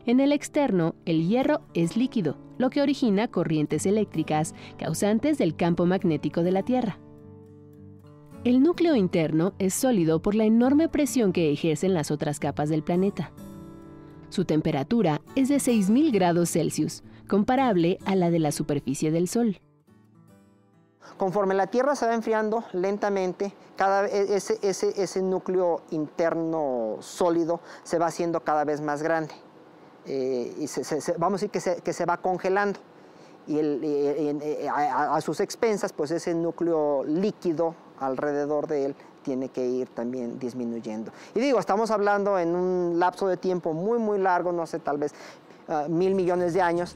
En 0.06 0.20
el 0.20 0.32
externo, 0.32 0.96
el 1.06 1.28
hierro 1.28 1.62
es 1.74 1.96
líquido, 1.96 2.38
lo 2.58 2.70
que 2.70 2.82
origina 2.82 3.30
corrientes 3.30 3.86
eléctricas 3.86 4.54
causantes 4.78 5.38
del 5.38 5.56
campo 5.56 5.86
magnético 5.86 6.44
de 6.44 6.52
la 6.52 6.64
Tierra. 6.64 6.98
El 8.44 8.62
núcleo 8.62 8.98
interno 8.98 9.54
es 9.58 9.74
sólido 9.74 10.22
por 10.22 10.36
la 10.36 10.44
enorme 10.44 10.90
presión 10.90 11.32
que 11.32 11.54
ejercen 11.54 11.94
las 11.94 12.12
otras 12.12 12.40
capas 12.42 12.68
del 12.68 12.84
planeta. 12.84 13.32
Su 14.28 14.44
temperatura 14.44 15.22
es 15.38 15.48
de 15.48 15.56
6.000 15.56 16.12
grados 16.12 16.50
Celsius, 16.52 17.04
comparable 17.30 18.00
a 18.06 18.16
la 18.16 18.30
de 18.32 18.40
la 18.40 18.52
superficie 18.52 19.12
del 19.12 19.30
Sol. 19.30 19.62
Conforme 21.16 21.54
la 21.54 21.68
Tierra 21.68 21.96
se 21.96 22.06
va 22.06 22.16
enfriando 22.16 22.66
lentamente, 22.74 23.54
cada, 23.78 24.08
e, 24.08 24.36
ese, 24.36 24.60
ese, 24.62 25.22
núcleo 25.22 25.84
interno 25.92 26.98
sólido 27.00 27.62
se 27.84 27.98
va 27.98 28.08
haciendo 28.08 28.42
cada 28.42 28.66
vez 28.66 28.82
más 28.82 29.02
grande. 29.02 29.34
Eh, 30.06 30.54
y 30.58 30.66
vamos 31.18 31.40
a 31.40 31.46
decir 31.46 31.50
que 31.50 31.62
se, 31.62 31.78
que 31.78 31.94
se 31.94 32.06
va 32.06 32.18
congelando. 32.18 32.78
Y, 33.48 33.58
eh, 33.58 34.68
a, 34.70 35.16
a, 35.16 35.22
sus 35.22 35.40
expensas, 35.40 35.94
pues 35.94 36.12
ese 36.12 36.34
núcleo 36.34 37.06
líquido 37.06 37.76
alrededor 38.06 38.68
de 38.68 38.86
él 38.86 38.96
tiene 39.24 39.50
que 39.50 39.66
ir 39.66 39.88
también 39.88 40.38
disminuyendo. 40.38 41.12
Y 41.34 41.40
digo, 41.40 41.60
estamos 41.60 41.92
hablando 41.92 42.38
en 42.38 42.56
un 42.56 43.00
lapso 43.00 43.28
de 43.28 43.38
tiempo 43.38 43.74
muy, 43.74 44.00
muy 44.00 44.20
largo, 44.20 44.52
no 44.52 44.68
sé, 44.68 44.80
tal 44.80 44.98
vez 44.98 45.14
ah, 45.68 45.88
mil 45.90 46.14
millones 46.14 46.54
de 46.54 46.62
años. 46.62 46.96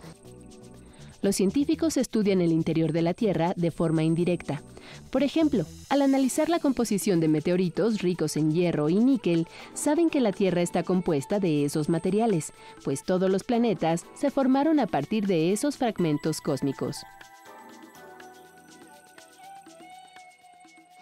Los 1.22 1.36
científicos 1.36 1.98
estudian 1.98 2.42
el 2.42 2.52
interior 2.52 2.92
de 2.92 3.02
la 3.02 3.14
Tierra 3.14 3.54
de 3.56 3.72
forma 3.72 4.04
indirecta. 4.04 4.62
Por 5.12 5.24
ejemplo, 5.24 5.66
al 5.90 6.02
analizar 6.02 6.48
la 6.48 6.60
composición 6.60 7.20
de 7.20 7.28
meteoritos 7.28 8.02
ricos 8.02 8.38
en 8.38 8.52
hierro 8.52 8.88
y 8.90 8.96
níquel, 8.96 9.48
saben 9.74 10.10
que 10.10 10.22
la 10.22 10.32
Tierra 10.32 10.62
está 10.62 10.84
compuesta 10.84 11.40
de 11.40 11.66
esos 11.66 11.90
materiales, 11.90 12.54
pues 12.84 13.04
todos 13.04 13.30
los 13.32 13.44
planetas 13.44 14.06
se 14.14 14.32
formaron 14.32 14.80
a 14.80 14.88
partir 14.88 15.26
de 15.26 15.52
esos 15.52 15.78
fragmentos 15.78 16.40
cósmicos. 16.40 17.04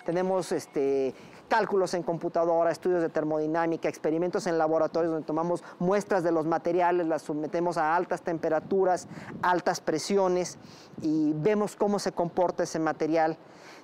Tenemos 0.05 0.51
este, 0.51 1.15
cálculos 1.47 1.93
en 1.93 2.03
computadora, 2.03 2.71
estudios 2.71 3.01
de 3.01 3.09
termodinámica, 3.09 3.89
experimentos 3.89 4.47
en 4.47 4.57
laboratorios 4.57 5.12
donde 5.12 5.25
tomamos 5.25 5.63
muestras 5.79 6.24
de 6.24 6.31
los 6.31 6.45
materiales, 6.45 7.07
las 7.07 7.24
sometemos 7.24 7.77
a 7.77 7.95
altas 7.95 8.21
temperaturas, 8.21 9.07
altas 9.41 9.81
presiones 9.81 10.57
y 11.01 11.33
vemos 11.33 11.75
cómo 11.75 12.00
se 12.00 12.12
comporta 12.12 12.63
ese 12.63 12.79
material. 12.79 13.38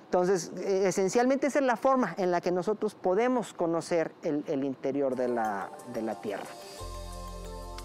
Entonces, 0.04 0.52
eh, 0.58 0.84
esencialmente 0.86 1.46
esa 1.46 1.58
es 1.58 1.64
la 1.64 1.76
forma 1.76 2.14
en 2.18 2.30
la 2.30 2.40
que 2.40 2.52
nosotros 2.52 2.94
podemos 2.94 3.52
conocer 3.52 4.12
el, 4.22 4.64
interior 4.64 5.16
de 5.16 5.28
la, 5.28 5.70
de 5.92 6.02
la 6.02 6.20
Tierra. 6.20 6.44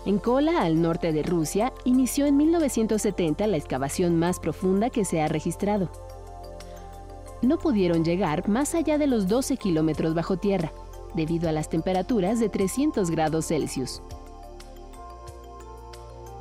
En 0.05 0.19
Kola, 0.19 0.61
al 0.61 0.81
norte 0.81 1.11
de 1.11 1.23
Rusia, 1.23 1.73
inició 1.85 2.25
en 2.25 2.37
1970 2.37 3.47
la 3.47 3.57
excavación 3.57 4.17
más 4.17 4.39
profunda 4.39 4.89
que 4.89 5.05
se 5.05 5.21
ha 5.21 5.27
registrado 5.27 5.89
no 7.41 7.57
pudieron 7.57 8.03
llegar 8.03 8.47
más 8.47 8.75
allá 8.75 8.97
de 8.97 9.07
los 9.07 9.27
12 9.27 9.57
kilómetros 9.57 10.13
bajo 10.13 10.37
tierra, 10.37 10.71
debido 11.13 11.49
a 11.49 11.51
las 11.51 11.69
temperaturas 11.69 12.39
de 12.39 12.49
300 12.49 13.11
grados 13.11 13.47
Celsius. 13.47 14.01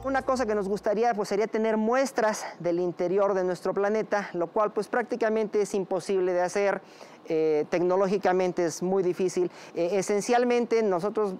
Una 0.06 0.22
cosa 0.22 0.46
que 0.46 0.54
nos 0.54 0.68
gustaría 0.68 1.12
pues, 1.14 1.28
sería 1.28 1.48
tener 1.48 1.76
muestras 1.76 2.44
del 2.60 2.78
interior 2.78 3.34
de 3.34 3.42
nuestro 3.42 3.74
planeta, 3.74 4.30
lo 4.34 4.46
cual 4.46 4.72
pues 4.72 4.86
prácticamente 4.86 5.60
es 5.60 5.74
imposible 5.74 6.32
de 6.32 6.42
hacer, 6.42 6.80
eh, 7.28 7.64
tecnológicamente 7.70 8.66
es 8.66 8.84
muy 8.84 9.02
difícil. 9.02 9.50
Eh, 9.74 9.90
esencialmente 9.94 10.80
nosotros 10.84 11.34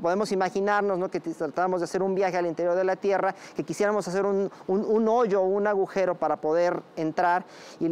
podemos 0.00 0.32
imaginarnos 0.32 0.98
¿no? 0.98 1.10
que 1.10 1.20
tratamos 1.20 1.80
de 1.80 1.84
hacer 1.84 2.02
un 2.02 2.14
viaje 2.14 2.36
al 2.36 2.46
interior 2.46 2.74
de 2.74 2.84
la 2.84 2.96
Tierra, 2.96 3.34
que 3.54 3.64
quisiéramos 3.64 4.06
hacer 4.08 4.24
un, 4.24 4.50
un, 4.66 5.08
hoyo, 5.08 5.42
un 5.42 5.66
agujero 5.66 6.14
para 6.14 6.36
poder 6.36 6.82
entrar. 6.96 7.44
Y 7.80 7.86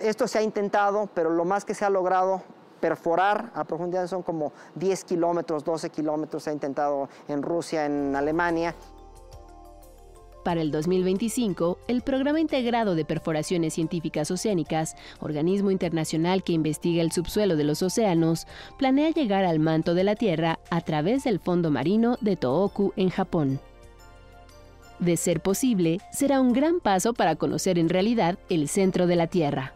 esto 0.00 0.28
se 0.28 0.38
ha 0.38 0.42
intentado, 0.42 1.08
pero 1.14 1.30
lo 1.30 1.44
más 1.44 1.64
que 1.64 1.74
se 1.74 1.84
ha 1.84 1.90
logrado 1.90 2.42
perforar 2.80 3.50
a 3.54 3.64
profundidad 3.64 4.06
son 4.06 4.22
como 4.22 4.52
10 4.76 5.04
kilómetros, 5.04 5.64
12 5.64 5.90
kilómetros, 5.90 6.44
se 6.44 6.50
ha 6.50 6.52
intentado 6.52 7.08
en 7.26 7.42
Rusia, 7.42 7.86
en 7.86 8.14
Alemania. 8.14 8.74
Para 10.48 10.62
el 10.62 10.70
2025, 10.70 11.78
el 11.88 12.00
Programa 12.00 12.40
Integrado 12.40 12.94
de 12.94 13.04
Perforaciones 13.04 13.74
Científicas 13.74 14.30
Oceánicas, 14.30 14.96
organismo 15.20 15.70
internacional 15.70 16.42
que 16.42 16.54
investiga 16.54 17.02
el 17.02 17.12
subsuelo 17.12 17.54
de 17.54 17.64
los 17.64 17.82
océanos, 17.82 18.46
planea 18.78 19.10
llegar 19.10 19.44
al 19.44 19.58
manto 19.58 19.92
de 19.92 20.04
la 20.04 20.14
Tierra 20.14 20.58
a 20.70 20.80
través 20.80 21.24
del 21.24 21.38
fondo 21.38 21.70
marino 21.70 22.16
de 22.22 22.36
Tohoku 22.36 22.94
en 22.96 23.10
Japón. 23.10 23.60
De 25.00 25.18
ser 25.18 25.42
posible, 25.42 25.98
será 26.14 26.40
un 26.40 26.54
gran 26.54 26.80
paso 26.80 27.12
para 27.12 27.36
conocer 27.36 27.78
en 27.78 27.90
realidad 27.90 28.38
el 28.48 28.68
centro 28.68 29.06
de 29.06 29.16
la 29.16 29.26
Tierra. 29.26 29.74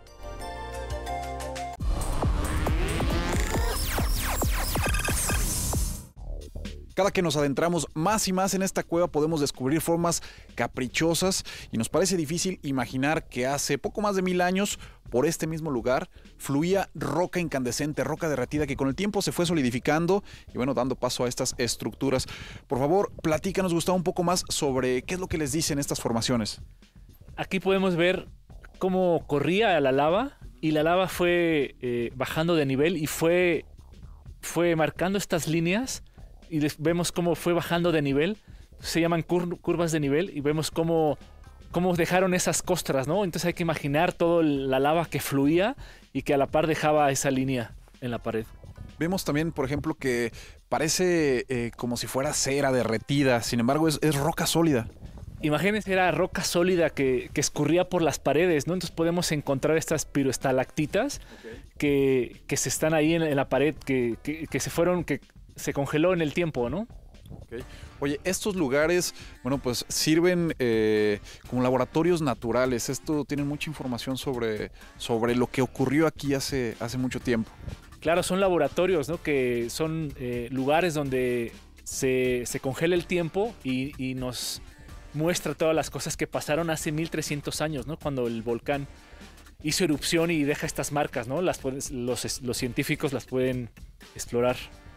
Cada 6.95 7.11
que 7.11 7.23
nos 7.23 7.37
adentramos 7.37 7.87
más 7.95 8.29
y 8.29 8.33
más 8.33 8.53
en 8.53 8.63
esta 8.63 8.83
cueva 8.83 9.09
podemos 9.09 9.41
descubrir 9.41 9.81
formas 9.81 10.23
caprichosas 10.55 11.45
y 11.71 11.79
nos 11.79 11.89
parece 11.89 12.17
difícil 12.17 12.61
imaginar 12.63 13.29
que 13.29 13.47
hace 13.47 13.79
poco 13.79 14.03
más 14.03 14.15
de 14.15 14.23
mil 14.23 14.43
años 14.43 14.79
por 15.11 15.27
este 15.27 15.47
mismo 15.47 15.71
lugar 15.71 16.11
fluía 16.37 16.91
roca 16.95 17.41
incandescente, 17.41 18.05
roca 18.05 18.29
derretida 18.29 18.67
que 18.67 18.77
con 18.77 18.89
el 18.89 18.95
tiempo 18.95 19.23
se 19.23 19.33
fue 19.33 19.47
solidificando 19.47 20.23
y 20.53 20.57
bueno, 20.57 20.75
dando 20.75 20.95
paso 20.95 21.25
a 21.25 21.29
estas 21.29 21.55
estructuras. 21.59 22.27
Por 22.67 22.79
favor, 22.79 23.11
platícanos, 23.23 23.73
Gustavo, 23.73 23.97
un 23.97 24.05
poco 24.05 24.23
más 24.23 24.45
sobre 24.49 25.03
qué 25.03 25.15
es 25.15 25.21
lo 25.21 25.29
que 25.29 25.39
les 25.39 25.53
dicen 25.53 25.79
estas 25.79 26.01
formaciones. 26.01 26.61
Aquí 27.37 27.61
podemos 27.61 27.97
ver 27.97 28.29
cómo 28.79 29.25
corría 29.27 29.81
la 29.81 29.93
lava 29.93 30.39
y 30.61 30.73
la 30.73 30.83
lava 30.83 31.09
fue 31.09 31.77
eh, 31.81 32.11
bajando 32.15 32.55
de 32.55 32.67
nivel 32.67 32.97
y 32.97 33.07
fue, 33.07 33.65
fue 34.41 34.77
marcando 34.77 35.17
estas 35.17 35.47
líneas 35.49 36.03
y 36.53 36.61
vemos 36.79 37.13
cómo 37.13 37.35
fue 37.35 37.55
bajando 37.55 37.93
de 37.93 38.03
nivel. 38.03 38.37
Se 38.79 39.01
llaman 39.01 39.23
curvas 39.23 39.91
de 39.91 40.01
nivel 40.01 40.31
y 40.37 40.41
vemos 40.41 40.71
cómo, 40.71 41.17
cómo 41.71 41.97
dejaron 41.97 42.35
esas 42.35 42.63
costras, 42.63 43.09
¿no? 43.09 43.25
Entonces 43.25 43.47
hay 43.47 43.55
que 43.55 43.63
imaginar 43.63 44.13
toda 44.13 44.43
la 44.43 44.79
lava 44.79 45.07
que 45.07 45.19
fluía 45.19 45.77
y 46.13 46.23
que 46.23 46.35
a 46.35 46.37
la 46.37 46.47
par 46.47 46.67
dejaba 46.67 47.11
esa 47.11 47.31
línea 47.31 47.73
en 48.03 48.11
la 48.11 48.19
pared. 48.19 48.45
Vemos 48.99 49.25
también, 49.25 49.51
por 49.51 49.65
ejemplo, 49.65 49.95
que 49.95 50.31
parece 50.69 51.47
eh, 51.49 51.71
como 51.75 51.97
si 51.97 52.07
fuera 52.07 52.35
cera 52.35 52.71
derretida, 52.71 53.41
sin 53.41 53.61
embargo 53.61 53.89
es, 53.89 53.99
roca 54.15 54.47
sólida. 54.47 54.89
Imagínense, 55.41 55.91
era 55.91 56.11
roca 56.13 56.45
sólida 56.45 56.91
que, 56.91 57.31
escurría 57.35 57.89
por 57.89 58.03
las 58.03 58.19
paredes, 58.19 58.67
¿no? 58.67 58.75
Entonces 58.75 58.95
podemos 58.95 59.33
encontrar 59.33 59.77
estas 59.79 60.05
piroestalactitas 60.05 61.21
que, 61.79 62.43
que, 62.47 62.57
se 62.57 62.69
están 62.69 62.95
ahí 62.95 63.15
en, 63.15 63.35
la 63.35 63.49
pared, 63.49 63.75
que, 63.75 64.17
que, 64.23 64.61
se 64.61 64.71
fueron, 64.71 65.03
que 65.03 65.21
se 65.57 65.73
congeló 65.73 66.13
en 66.13 66.23
el 66.23 66.35
tiempo, 66.35 66.69
¿no? 66.71 66.87
Oye, 68.01 68.21
estos 68.25 68.57
lugares, 68.57 69.15
bueno, 69.43 69.59
pues 69.59 69.85
sirven 69.89 70.55
eh, 70.59 71.21
como 71.49 71.63
laboratorios 71.63 72.21
naturales. 72.21 72.89
Esto 72.89 73.25
tiene 73.25 73.45
mucha 73.45 73.71
información 73.71 74.17
sobre, 74.17 74.71
sobre 74.97 75.35
lo 75.35 75.47
que 75.47 75.63
ocurrió 75.63 76.07
aquí 76.07 76.35
hace, 76.35 76.77
hace 76.81 76.99
mucho 76.99 77.21
tiempo. 77.21 77.51
Claro, 78.01 78.23
son 78.23 78.41
laboratorios, 78.41 79.09
¿no? 79.09 79.23
Que 79.23 79.71
son 79.71 80.13
eh, 80.19 80.49
lugares 80.51 80.95
donde 80.95 81.53
se, 81.85 82.45
congela 82.61 82.95
el 82.95 83.07
tiempo 83.07 83.55
y, 83.63 84.15
nos 84.15 84.63
muestra 85.15 85.55
todas 85.55 85.75
las 85.75 85.91
cosas 85.91 86.17
que 86.17 86.27
pasaron 86.27 86.71
hace 86.71 86.91
1300 86.91 87.61
años, 87.61 87.87
¿no? 87.87 87.99
Cuando 87.99 88.27
el 88.27 88.43
volcán 88.43 88.89
hizo 89.63 89.85
erupción 89.85 90.31
y 90.31 90.43
deja 90.43 90.67
estas 90.67 90.91
marcas, 90.91 91.29
¿no? 91.29 91.43
Las 91.43 91.61
los, 91.93 92.43
los 92.43 92.57
científicos 92.57 93.13
las 93.13 93.27
pueden 93.27 93.71
explorar 94.15 94.57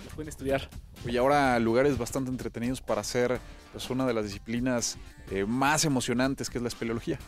pueden 0.10 0.30
estudiar. 0.30 0.70
Y 1.06 1.18
ahora 1.18 1.60
lugares 1.60 1.98
bastante 1.98 2.32
entretenidos 2.32 2.82
para 2.82 3.02
hacer 3.02 3.40
pues, 3.72 3.90
una 3.90 4.06
de 4.06 4.14
las 4.14 4.26
disciplinas 4.26 4.98
eh, 5.32 5.46
más 5.46 5.86
emocionantes 5.86 6.50
que 6.50 6.58
es 6.58 6.62
la 6.62 6.68
espeleología. 6.68 7.20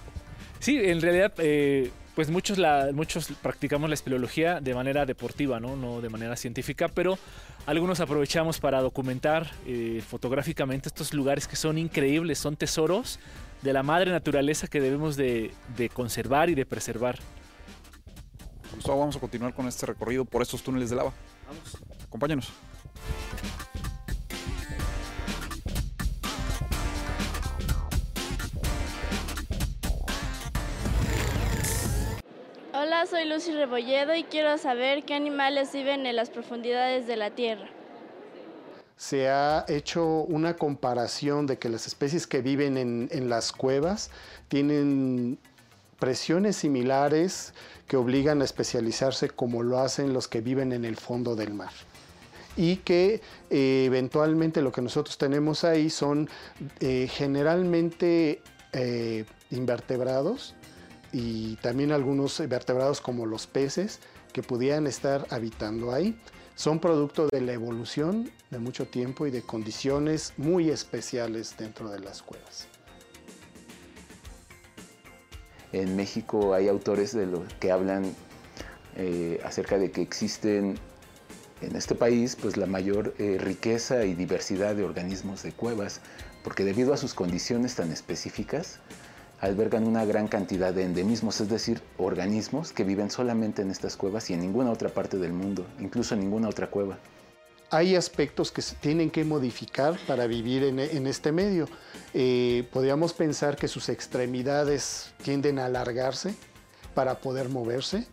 Sí, 0.60 0.78
en 0.82 1.02
realidad, 1.02 1.34
eh, 1.38 1.92
pues 2.16 2.30
muchos, 2.32 2.58
la, 2.58 2.90
muchos 2.94 3.28
practicamos 3.42 3.90
la 3.90 3.94
espeleología 3.94 4.60
de 4.60 4.74
manera 4.74 5.06
deportiva, 5.06 5.60
¿no? 5.60 5.76
no 5.76 6.02
de 6.02 6.10
manera 6.10 6.36
científica, 6.36 6.88
pero 6.88 7.20
algunos 7.66 8.00
aprovechamos 8.00 8.60
para 8.60 8.82
documentar 8.82 9.52
eh, 9.66 10.02
fotográficamente 10.08 10.90
estos 10.90 11.13
lugares 11.13 11.48
que 11.48 11.56
son 11.56 11.78
increíbles, 11.78 12.40
son 12.40 12.56
tesoros 12.56 13.20
de 13.62 13.74
la 13.74 13.84
madre 13.84 14.12
naturaleza 14.12 14.68
que 14.68 14.82
debemos 14.82 15.16
de, 15.16 15.52
de 15.76 15.90
conservar 15.90 16.50
y 16.50 16.56
de 16.56 16.66
preservar. 16.66 17.20
Gustavo, 18.74 19.00
vamos 19.00 19.16
a 19.16 19.20
continuar 19.20 19.54
con 19.54 19.68
este 19.68 19.86
recorrido 19.86 20.26
por 20.26 20.42
estos 20.42 20.62
túneles 20.62 20.90
de 20.90 20.96
lava. 20.96 21.13
Vamos. 21.48 21.97
Acompáñanos. 22.08 22.52
Hola, 32.74 33.06
soy 33.08 33.26
Lucy 33.26 33.52
Rebolledo 33.52 34.15
y 34.15 34.24
quiero 34.24 34.58
saber 34.58 35.04
qué 35.04 35.15
animales 35.15 35.74
viven 35.74 36.06
en 36.06 36.15
las 36.15 36.30
profundidades 36.30 37.08
de 37.08 37.17
la 37.17 37.32
Tierra. 37.32 37.67
Se 38.96 39.30
ha 39.30 39.65
hecho 39.67 40.06
una 40.06 40.56
comparación 40.56 41.46
de 41.46 41.60
que 41.60 41.70
las 41.70 41.88
especies 41.88 42.26
que 42.26 42.41
viven 42.41 42.78
en, 42.78 43.10
en 43.12 43.30
las 43.30 43.52
cuevas 43.52 44.12
tienen 44.48 45.38
presiones 46.00 46.56
similares 46.56 47.54
que 47.88 47.98
obligan 47.98 48.41
a 48.41 48.46
especializarse 48.46 49.30
como 49.30 49.62
lo 49.63 49.80
hacen 49.80 50.13
los 50.13 50.28
que 50.28 50.41
viven 50.41 50.72
en 50.72 50.86
el 50.86 50.96
fondo 50.96 51.36
del 51.36 51.54
mar 51.54 51.72
y 52.58 52.78
que 52.78 53.22
eh, 53.52 53.84
eventualmente 53.86 54.62
lo 54.62 54.72
que 54.72 54.82
nosotros 54.82 55.17
tenemos 55.17 55.63
ahí 55.63 55.89
son 55.89 56.28
eh, 56.80 57.08
generalmente 57.10 58.41
eh, 58.74 59.26
invertebrados 59.52 60.56
y 61.13 61.56
también 61.58 61.91
algunos 61.91 62.39
vertebrados 62.50 63.00
como 63.00 63.26
los 63.28 63.46
peces 63.48 64.00
que 64.34 64.41
pudieran 64.41 64.88
estar 64.88 65.26
habitando 65.30 65.93
ahí. 65.93 66.20
Son 66.56 66.80
producto 66.80 67.28
de 67.32 67.39
la 67.39 67.54
evolución 67.54 68.32
de 68.50 68.58
mucho 68.58 68.88
tiempo 68.88 69.28
y 69.28 69.32
de 69.32 69.43
condiciones 69.43 70.34
muy 70.38 70.72
especiales 70.72 71.56
dentro 71.56 71.89
de 71.91 72.00
las 72.00 72.24
cuevas. 72.24 72.67
En 75.72 75.96
México 75.96 76.56
hay 76.56 76.67
autores 76.67 77.13
de 77.13 77.28
lo 77.28 77.46
que 77.60 77.72
hablan 77.72 78.15
acerca 79.43 79.78
de 79.78 79.91
que 79.91 80.02
existen 80.02 80.80
en 81.62 81.76
este 81.76 81.96
país 81.96 82.38
pues 82.39 82.58
la 82.58 82.65
mayor 82.65 83.13
eh, 83.17 83.38
riqueza 83.39 84.06
y 84.06 84.13
diversidad 84.13 84.76
de 84.76 84.84
organismos 84.84 85.43
de 85.43 85.52
cuevas, 85.52 86.02
porque 86.43 86.63
debido 86.63 86.93
a 86.93 86.98
sus 86.98 87.13
condiciones 87.13 87.76
tan 87.76 87.91
específicas, 87.91 88.80
albergan 89.39 89.86
una 89.86 90.06
gran 90.06 90.28
cantidad 90.28 90.74
de 90.74 90.84
endemismos, 90.84 91.41
es 91.41 91.50
decir, 91.50 91.82
organismos 91.98 92.72
que 92.72 92.84
viven 92.84 93.12
solamente 93.12 93.62
en 93.62 93.72
estas 93.72 93.96
cuevas 93.96 94.30
y 94.30 94.34
en 94.34 94.41
ninguna 94.41 94.72
otra 94.72 94.89
parte 94.89 95.17
del 95.17 95.34
mundo, 95.34 95.65
incluso 95.80 96.15
en 96.15 96.22
ninguna 96.22 96.50
otra 96.50 96.67
cueva. 96.67 96.98
Hay 97.70 97.96
aspectos 97.96 98.52
que 98.52 98.62
se 98.62 98.76
tienen 98.76 99.12
que 99.12 99.26
modificar 99.26 100.00
para 100.08 100.26
vivir 100.26 100.63
en, 100.63 100.80
este 101.06 101.34
medio. 101.34 101.67
Eh, 102.13 102.65
podríamos 102.72 103.12
pensar 103.12 103.58
que 103.58 103.67
sus 103.67 103.89
extremidades 103.89 105.12
tienden 105.22 105.60
a 105.60 105.65
alargarse 105.65 106.34
para 106.93 107.20
poder 107.20 107.50
moverse. 107.50 108.08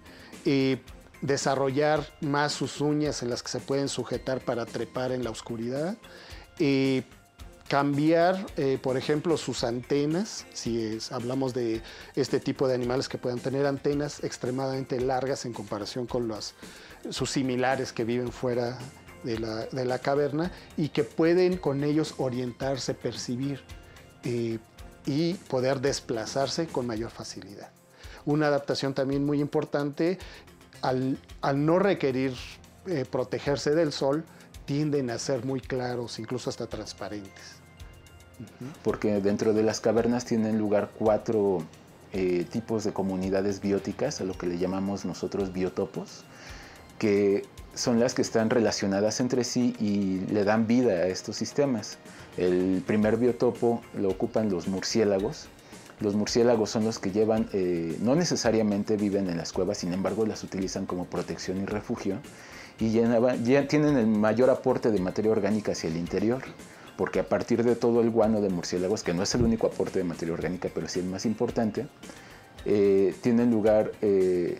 Eh, 0.44 0.78
desarrollar 1.20 2.07
más 2.20 2.53
sus 2.53 2.81
uñas 2.81 3.22
en 3.22 3.31
las 3.31 3.42
que 3.42 3.48
se 3.48 3.61
pueden 3.61 3.88
sujetar 3.88 4.40
para 4.40 4.66
trepar 4.66 5.12
en 5.12 5.24
la 5.24 5.31
oscuridad. 5.31 5.96
cambiar, 7.68 8.46
eh, 8.57 8.79
por 8.81 8.96
ejemplo, 8.96 9.37
sus 9.38 9.64
antenas, 9.64 10.44
si 10.53 10.98
hablamos 11.11 11.55
de 11.55 11.83
este 12.14 12.38
tipo 12.38 12.68
de 12.68 12.74
animales 12.74 13.09
que 13.09 13.16
puedan 13.16 13.40
tener 13.40 13.66
antenas 13.66 14.22
extremadamente 14.22 15.00
largas 15.00 15.46
en 15.46 15.55
comparación 15.55 16.07
con 16.07 16.31
sus 17.11 17.31
similares 17.31 17.92
que 17.92 18.05
viven 18.05 18.31
fuera 18.31 18.79
de 19.24 19.85
la, 19.85 19.98
caverna 19.98 20.53
y 20.77 20.90
que 20.90 21.03
pueden 21.05 21.57
con 21.57 21.83
ellos 21.83 22.14
orientarse, 22.18 22.94
percibir 22.94 23.62
eh, 24.22 24.59
y 25.07 25.35
poder 25.35 25.81
desplazarse 25.81 26.66
con 26.66 26.87
mayor 26.87 27.11
facilidad. 27.11 27.70
Una 28.27 28.46
adaptación 28.46 28.94
también 28.94 29.24
muy 29.24 29.40
importante 29.40 30.18
al, 30.85 31.18
no 31.55 31.79
requerir 31.79 32.35
eh, 32.87 33.05
protegerse 33.11 33.75
del 33.75 33.92
sol, 33.92 34.25
tienden 34.66 35.11
a 35.11 35.18
ser 35.18 35.44
muy 35.44 35.61
claros, 35.61 36.18
incluso 36.18 36.51
hasta 36.51 36.66
transparentes. 36.66 37.57
porque 38.83 39.20
dentro 39.20 39.53
de 39.53 39.62
las 39.62 39.81
cavernas 39.81 40.25
tienen 40.25 40.59
lugar 40.59 40.90
cuatro 40.99 41.62
eh, 42.12 42.44
tipos 42.51 42.85
de 42.85 42.92
comunidades 42.92 43.61
bióticas, 43.61 44.20
a 44.20 44.25
lo 44.25 44.35
que 44.35 44.47
le 44.47 44.59
llamamos 44.59 45.05
nosotros 45.05 45.53
biotopos, 45.53 46.25
que 46.99 47.44
son 47.75 48.01
las 48.01 48.14
que 48.14 48.23
están 48.23 48.51
relacionadas 48.51 49.20
entre 49.20 49.44
sí 49.44 49.75
y 49.81 50.20
le 50.33 50.44
dan 50.44 50.66
vida 50.66 50.92
a 50.92 51.07
estos 51.07 51.37
sistemas. 51.37 51.99
El 52.37 52.83
primer 52.87 53.16
biotopo 53.16 53.83
lo 53.97 54.11
ocupan 54.11 54.51
los 54.51 54.68
murciélagos. 54.68 55.49
Los 56.00 56.14
murciélagos 56.14 56.70
son 56.70 56.85
los 56.85 56.98
que 56.98 57.12
llevan, 57.12 57.48
eh, 57.52 57.96
no 58.00 58.16
necesariamente 58.16 58.96
viven 58.96 59.28
en 59.28 59.37
las 59.37 59.52
cuevas, 59.52 59.78
sin 59.78 59.92
embargo 59.92 60.26
las 60.26 60.42
utilizan 60.42 60.87
como 60.87 61.04
protección 61.07 61.62
y 61.62 61.66
refugio 61.66 62.18
y 62.78 62.90
ya 62.90 63.68
tienen 63.68 63.96
el 63.96 64.07
mayor 64.07 64.50
aporte 64.50 64.90
de 64.90 64.98
materia 64.98 65.30
orgánica 65.30 65.72
hacia 65.72 65.88
el 65.88 65.96
interior, 65.96 66.42
porque 66.96 67.20
a 67.20 67.28
partir 67.28 67.62
de 67.62 67.76
todo 67.76 68.00
el 68.00 68.11
guano 68.11 68.40
de 68.40 68.48
murciélagos, 68.48 69.04
que 69.04 69.14
no 69.14 69.22
es 69.22 69.35
el 69.35 69.42
único 69.42 69.68
aporte 69.68 70.00
de 70.00 70.04
materia 70.04 70.35
orgánica, 70.35 70.68
pero 70.74 70.88
sí 70.88 70.98
el 70.98 71.07
más 71.07 71.24
importante, 71.24 71.87
eh, 72.64 73.14
tienen 73.20 73.50
lugar 73.50 73.92
eh, 74.02 74.59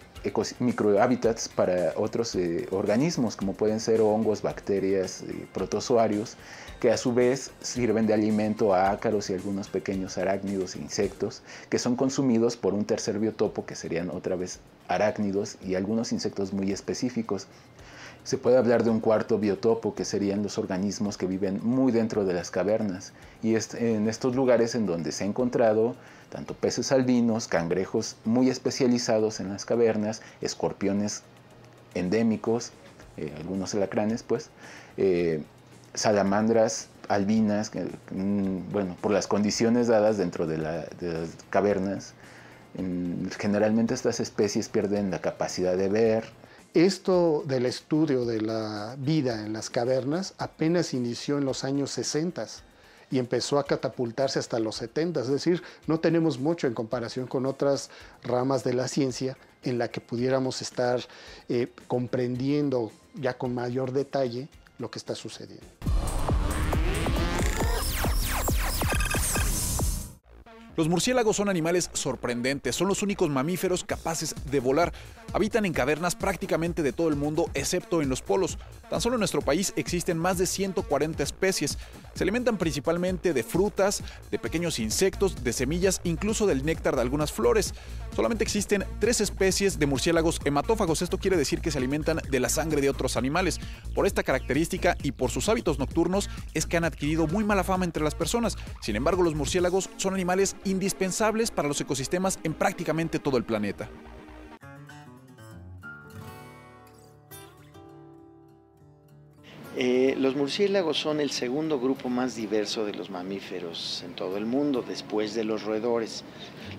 microhábitats 0.59 1.49
para 1.49 1.93
otros 1.97 2.35
eh, 2.35 2.67
organismos, 2.71 3.37
como 3.37 3.55
pueden 3.55 3.81
ser 3.81 4.01
hongos, 4.01 4.43
bacterias, 4.43 5.23
eh, 5.23 5.47
protozoarios, 5.53 6.37
que 6.81 6.91
a 6.91 6.97
su 6.97 7.15
vez 7.15 7.51
sirven 7.61 8.07
de 8.07 8.15
alimento 8.15 8.75
a 8.75 8.91
ácaros 8.91 9.31
y 9.31 9.35
algunos 9.35 9.69
pequeños 9.69 10.19
arácnidos 10.19 10.77
e 10.77 10.81
insectos, 10.81 11.43
que 11.71 11.79
son 11.79 11.97
consumidos 11.97 12.57
por 12.57 12.75
un 12.75 12.85
tercer 12.85 13.19
biotopo, 13.19 13.65
que 13.65 13.75
serían 13.75 14.11
otra 14.11 14.37
vez 14.37 14.61
arácnidos 14.89 15.57
y 15.63 15.75
algunos 15.77 16.13
insectos 16.13 16.53
muy 16.53 16.73
específicos. 16.73 17.47
Se 18.23 18.39
puede 18.39 18.57
hablar 18.57 18.85
de 18.85 18.91
un 18.91 19.01
cuarto 19.01 19.39
biotopo, 19.39 19.95
que 19.95 20.05
serían 20.05 20.43
los 20.43 20.59
organismos 20.59 21.19
que 21.19 21.27
viven 21.27 21.61
muy 21.63 21.93
dentro 21.93 22.25
de 22.25 22.33
las 22.33 22.51
cavernas, 22.51 23.13
y 23.43 23.55
es 23.55 23.75
en 23.75 24.09
estos 24.09 24.35
lugares 24.35 24.75
en 24.75 24.87
donde 24.87 25.13
se 25.13 25.25
ha 25.25 25.27
encontrado 25.27 25.95
tanto 26.31 26.55
peces 26.55 26.91
albinos, 26.91 27.47
cangrejos 27.49 28.17
muy 28.25 28.49
especializados 28.49 29.41
en 29.41 29.51
las 29.51 29.65
cavernas, 29.65 30.23
escorpiones 30.41 31.23
endémicos, 31.95 32.73
eh, 33.17 33.33
algunos 33.37 33.75
alacranes, 33.75 34.23
pues, 34.23 34.51
eh, 34.97 35.43
salamandras 35.95 36.89
albinas, 37.09 37.71
mm, 38.11 38.73
bueno, 38.73 38.97
por 39.01 39.13
las 39.13 39.27
condiciones 39.27 39.87
dadas 39.87 40.19
dentro 40.19 40.47
de, 40.47 40.59
las 40.59 40.87
cavernas, 41.51 42.15
generalmente 43.39 43.95
estas 43.95 44.21
especies 44.21 44.69
pierden 44.69 45.11
la 45.11 45.21
capacidad 45.21 45.77
de 45.77 45.89
ver. 45.89 46.25
Esto 46.75 47.45
del 47.47 47.67
estudio 47.67 48.25
de 48.25 48.41
la 48.41 48.97
vida 48.99 49.45
en 49.45 49.53
las 49.53 49.71
cavernas 49.71 50.35
apenas 50.39 50.93
inició 50.93 51.39
en 51.39 51.45
los 51.45 51.63
años 51.63 51.93
60 51.93 52.47
y 53.13 53.21
empezó 53.21 53.61
a 53.61 53.65
catapultarse 53.65 54.41
hasta 54.41 54.59
los 54.59 54.77
70, 54.77 55.21
es 55.21 55.29
decir, 55.29 55.63
no 55.87 56.01
tenemos 56.01 56.41
mucho 56.41 56.67
en 56.67 56.75
comparación 56.75 57.29
con 57.29 57.47
otras 57.47 57.91
ramas 58.25 58.65
de 58.65 58.75
la 58.75 58.89
ciencia 58.89 59.37
en 59.63 59.79
la 59.79 59.89
que 59.89 60.01
pudiéramos 60.01 60.63
estar 60.63 61.01
eh, 61.49 61.69
comprendiendo 61.87 62.91
ya 63.15 63.39
con 63.39 63.55
mayor 63.55 63.93
detalle 63.93 64.49
lo 64.79 64.91
que 64.91 64.99
está 64.99 65.15
sucediendo. 65.15 65.67
Los 70.77 70.89
murciélagos 70.89 71.37
son 71.37 71.49
animales 71.49 71.89
sorprendentes, 71.93 72.75
son 72.75 72.89
los 72.89 73.03
únicos 73.03 73.31
mamíferos 73.31 73.85
capaces 73.85 74.35
de 74.51 74.59
volar. 74.59 74.93
Habitan 75.35 75.67
en 75.67 75.73
cavernas 75.73 76.15
prácticamente 76.15 76.85
de 76.85 76.93
todo 76.93 77.09
el 77.09 77.17
mundo, 77.17 77.51
excepto 77.55 78.01
en 78.01 78.09
los 78.09 78.23
polos. 78.23 78.57
Tan 78.89 79.01
solo 79.01 79.17
en 79.17 79.19
nuestro 79.19 79.43
país 79.43 79.73
existen 79.75 80.17
más 80.17 80.39
de 80.39 80.47
140 80.47 81.25
especies. 81.25 81.77
Se 82.15 82.23
alimentan 82.23 82.57
principalmente 82.57 83.33
de 83.33 83.43
frutas, 83.43 84.05
de 84.31 84.39
pequeños 84.39 84.79
insectos, 84.79 85.43
de 85.43 85.53
semillas, 85.53 86.01
incluso 86.05 86.47
del 86.47 86.65
néctar 86.65 86.95
de 86.95 87.03
algunas 87.03 87.33
flores. 87.33 87.75
Solamente 88.15 88.45
existen 88.45 88.85
tres 89.01 89.21
especies 89.21 89.81
de 89.81 89.87
murciélagos 89.87 90.39
hematófagos. 90.45 91.03
Esto 91.03 91.19
quiere 91.19 91.37
decir 91.37 91.61
que 91.61 91.73
se 91.73 91.79
alimentan 91.79 92.21
de 92.31 92.39
la 92.39 92.49
sangre 92.49 92.81
de 92.81 92.91
otros 92.91 93.17
animales. 93.17 93.59
Por 93.93 94.07
esta 94.07 94.23
característica 94.23 94.97
y 95.03 95.11
por 95.11 95.33
sus 95.33 95.49
hábitos 95.49 95.81
nocturnos 95.81 96.31
es 96.55 96.65
que 96.65 96.77
han 96.77 96.85
adquirido 96.85 97.27
muy 97.27 97.43
mala 97.43 97.65
fama 97.65 97.85
entre 97.85 98.05
las 98.05 98.15
personas. 98.15 98.57
Sin 98.81 98.95
embargo, 98.95 99.25
los 99.25 99.35
murciélagos 99.35 99.91
son 99.97 100.15
animales 100.15 100.55
indispensables 100.65 101.51
para 101.51 101.67
los 101.67 101.81
ecosistemas 101.81 102.39
en 102.45 102.55
prácticamente 102.55 103.19
todo 103.19 103.37
el 103.37 103.43
planeta. 103.43 103.91
Eh, 109.77 110.15
los 110.19 110.37
murciélagos 110.37 110.99
son 110.99 111.19
el 111.19 111.31
segundo 111.31 111.81
grupo 111.81 112.09
más 112.09 112.37
diverso 112.37 112.87
de 112.87 112.95
los 112.95 113.11
mamíferos 113.11 114.05
en 114.05 114.15
todo 114.15 114.37
el 114.37 114.47
mundo, 114.47 114.85
después 114.87 115.35
de 115.35 115.43
los 115.43 115.65
roedores. 115.65 116.23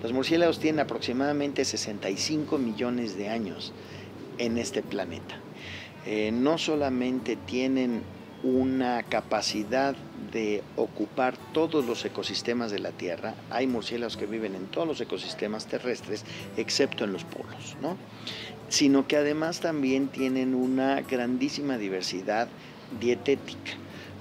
Los 0.01 0.13
murciélagos 0.13 0.59
tienen 0.59 0.79
aproximadamente 0.79 1.65
65 1.65 2.57
millones 2.57 3.17
de 3.17 3.27
años 3.27 3.73
en 4.37 4.57
este 4.57 4.81
planeta. 4.81 5.35
Eh, 6.05 6.31
no 6.31 6.57
solamente 6.57 7.35
tienen 7.35 8.01
una 8.43 9.03
capacidad 9.03 9.95
de 10.31 10.63
ocupar 10.77 11.35
todos 11.53 11.85
los 11.85 12.05
ecosistemas 12.05 12.71
de 12.71 12.79
la 12.79 12.91
Tierra, 12.91 13.33
hay 13.49 13.67
murciélagos 13.67 14.15
que 14.15 14.25
viven 14.25 14.55
en 14.55 14.67
todos 14.67 14.87
los 14.87 15.01
ecosistemas 15.01 15.65
terrestres, 15.65 16.23
excepto 16.55 17.03
en 17.03 17.13
los 17.13 17.23
polos, 17.23 17.75
¿no? 17.81 17.97
sino 18.69 19.07
que 19.07 19.17
además 19.17 19.59
también 19.59 20.07
tienen 20.07 20.55
una 20.55 21.01
grandísima 21.01 21.77
diversidad 21.77 22.47
dietética. 22.99 23.73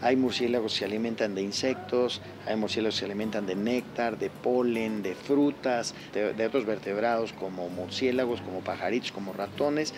Hay 0.05 0.17
murciélagos 0.17 0.73
que 0.73 0.81
se 0.81 0.85
alimentan 0.85 1.35
de 1.35 1.41
insectos, 1.41 2.21
hay 2.47 2.57
murciélagos 2.57 2.97
que 2.97 2.99
se 3.01 3.05
alimentan 3.07 3.47
de 3.47 3.55
néctar, 3.55 4.19
de 4.19 4.29
polen, 4.29 5.03
de 5.03 5.15
frutas, 5.15 5.95
de, 6.13 6.47
otros 6.47 6.67
vertebrados 6.67 7.33
como 7.33 7.71
murciélagos, 7.71 8.43
como 8.43 8.61
pajaritos, 8.61 9.13
como 9.13 9.33
ratones. 9.33 9.95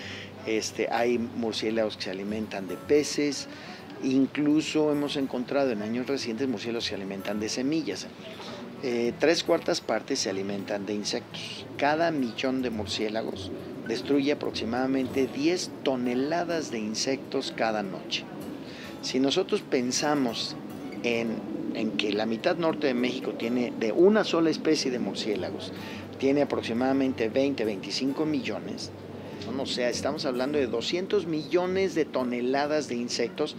Este, 0.46 0.88
hay 0.92 1.18
murciélagos 1.18 1.96
que 1.96 2.04
se 2.04 2.10
alimentan 2.10 2.68
de 2.68 2.76
peces. 2.76 3.48
Incluso 4.04 4.92
hemos 4.92 5.16
encontrado 5.16 5.72
en 5.72 5.82
años 5.82 6.06
recientes 6.06 6.46
murciélagos 6.46 6.84
que 6.84 6.90
se 6.90 6.94
alimentan 6.94 7.40
de 7.40 7.48
semillas. 7.48 8.06
Eh, 8.84 9.12
tres 9.18 9.42
cuartas 9.42 9.80
partes 9.80 10.20
se 10.20 10.30
alimentan 10.30 10.86
de 10.86 10.94
insectos. 10.94 11.66
Cada 11.78 12.12
millón 12.12 12.62
de 12.62 12.70
murciélagos 12.70 13.50
destruye 13.88 14.30
aproximadamente 14.30 15.26
10 15.26 15.70
toneladas 15.82 16.70
de 16.70 16.78
insectos 16.78 17.52
cada 17.56 17.82
noche. 17.82 18.24
Si 19.02 19.20
nosotros 19.20 19.62
pensamos 19.62 20.56
en, 21.02 21.56
que 21.98 22.12
la 22.12 22.26
mitad 22.26 22.56
norte 22.56 22.86
de 22.88 22.94
México 22.94 23.32
tiene 23.32 23.72
de 23.78 23.92
una 23.92 24.24
sola 24.24 24.50
especie 24.50 24.90
de 24.90 24.98
murciélagos, 24.98 25.72
tiene 26.18 26.42
aproximadamente 26.42 27.28
20, 27.28 27.64
25 27.64 28.24
millones, 28.24 28.90
o 29.58 29.66
sea, 29.66 29.88
estamos 29.88 30.24
hablando 30.26 30.58
de 30.58 30.66
200 30.66 31.26
millones 31.26 31.94
de 31.94 32.04
toneladas 32.04 32.88
de 32.88 32.96
insectos 32.96 33.56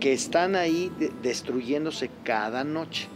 que 0.00 0.12
están 0.12 0.56
ahí 0.56 0.90
destruyéndose 1.22 2.10
cada 2.24 2.64
noche. 2.64 3.06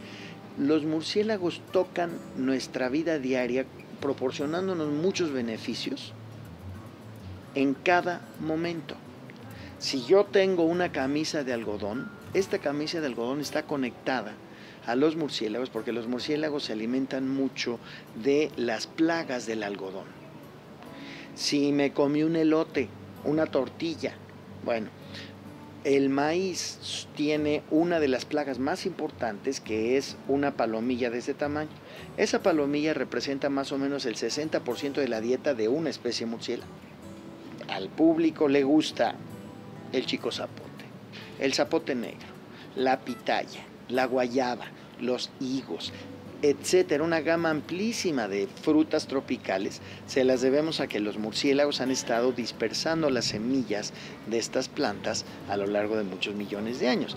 Los 0.59 0.85
murciélagos 0.85 1.61
tocan 1.73 2.12
nuestra 2.37 2.88
vida 2.88 3.19
diaria 3.19 3.66
proporcionándonos 4.01 4.92
muchos 4.92 5.33
beneficios 5.33 6.12
en 7.55 7.75
cada 7.75 8.21
momento. 8.40 8.95
Si 9.78 10.02
yo 10.06 10.24
tengo 10.24 10.62
una 10.62 10.90
camisa 10.90 11.44
de 11.44 11.52
algodón, 11.52 12.08
esta 12.32 12.58
camisa 12.58 13.00
de 13.00 13.08
algodón 13.08 13.40
está 13.40 13.64
conectada 13.64 14.32
a 14.86 14.96
los 14.96 15.16
murciélagos 15.16 15.68
porque 15.68 15.92
los 15.92 16.06
murciélagos 16.06 16.64
se 16.64 16.72
alimentan 16.72 17.28
mucho 17.28 17.78
de 18.22 18.50
las 18.56 18.86
plagas 18.86 19.44
del 19.44 19.62
algodón. 19.62 20.06
Si 21.34 21.72
me 21.72 21.92
comí 21.92 22.22
un 22.22 22.36
elote, 22.36 22.88
una 23.24 23.44
tortilla, 23.46 24.14
bueno, 24.64 24.88
el 25.84 26.08
maíz 26.08 27.06
tiene 27.14 27.62
una 27.70 28.00
de 28.00 28.08
las 28.08 28.24
plagas 28.24 28.58
más 28.58 28.86
importantes 28.86 29.60
que 29.60 29.98
es 29.98 30.16
una 30.26 30.56
palomilla 30.56 31.10
de 31.10 31.18
ese 31.18 31.34
tamaño. 31.34 31.70
Esa 32.16 32.42
palomilla 32.42 32.94
representa 32.94 33.50
más 33.50 33.72
o 33.72 33.78
menos 33.78 34.06
el 34.06 34.16
60% 34.16 34.94
de 34.94 35.08
la 35.08 35.20
dieta 35.20 35.52
de 35.52 35.68
una 35.68 35.90
especie 35.90 36.24
murciélago. 36.24 36.72
Al 37.68 37.88
público 37.88 38.48
le 38.48 38.64
gusta 38.64 39.16
el 39.92 40.07
chico 40.07 40.31
zapote, 40.31 40.85
el 41.38 41.55
zapote 41.55 41.94
negro, 41.94 42.27
la 42.75 43.01
pitaya, 43.01 43.64
la 43.88 44.07
guayaba, 44.07 44.66
los 45.01 45.31
higos, 45.40 45.92
etcétera, 46.42 47.03
una 47.03 47.20
gama 47.20 47.51
amplísima 47.51 48.29
de 48.29 48.46
frutas 48.46 49.07
tropicales, 49.07 49.81
se 50.07 50.25
las 50.25 50.42
debemos 50.42 50.81
a 50.81 50.87
que 50.87 51.01
los 51.01 51.18
murciélagos 51.18 51.81
han 51.81 51.90
estado 51.90 52.33
dispersando 52.33 53.11
las 53.11 53.25
semillas 53.27 53.92
de 54.27 54.38
estas 54.38 54.68
plantas 54.68 55.25
a 55.49 55.57
lo 55.57 55.66
largo 55.66 55.96
de 55.96 56.05
muchos 56.05 56.35
millones 56.35 56.79
de 56.79 56.88
años. 56.88 57.16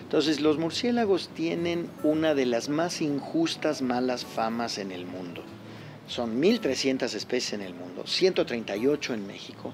Entonces, 0.00 0.40
los 0.40 0.58
murciélagos 0.58 1.28
tienen 1.34 1.90
una 2.02 2.34
de 2.34 2.46
las 2.46 2.68
más 2.68 3.02
injustas 3.02 3.82
malas 3.82 4.24
famas 4.24 4.78
en 4.78 4.90
el 4.90 5.04
mundo. 5.04 5.42
Son 6.06 6.40
1.300 6.40 7.14
especies 7.14 7.54
en 7.54 7.62
el 7.62 7.74
mundo, 7.74 8.06
138 8.06 9.14
en 9.14 9.26
México, 9.26 9.72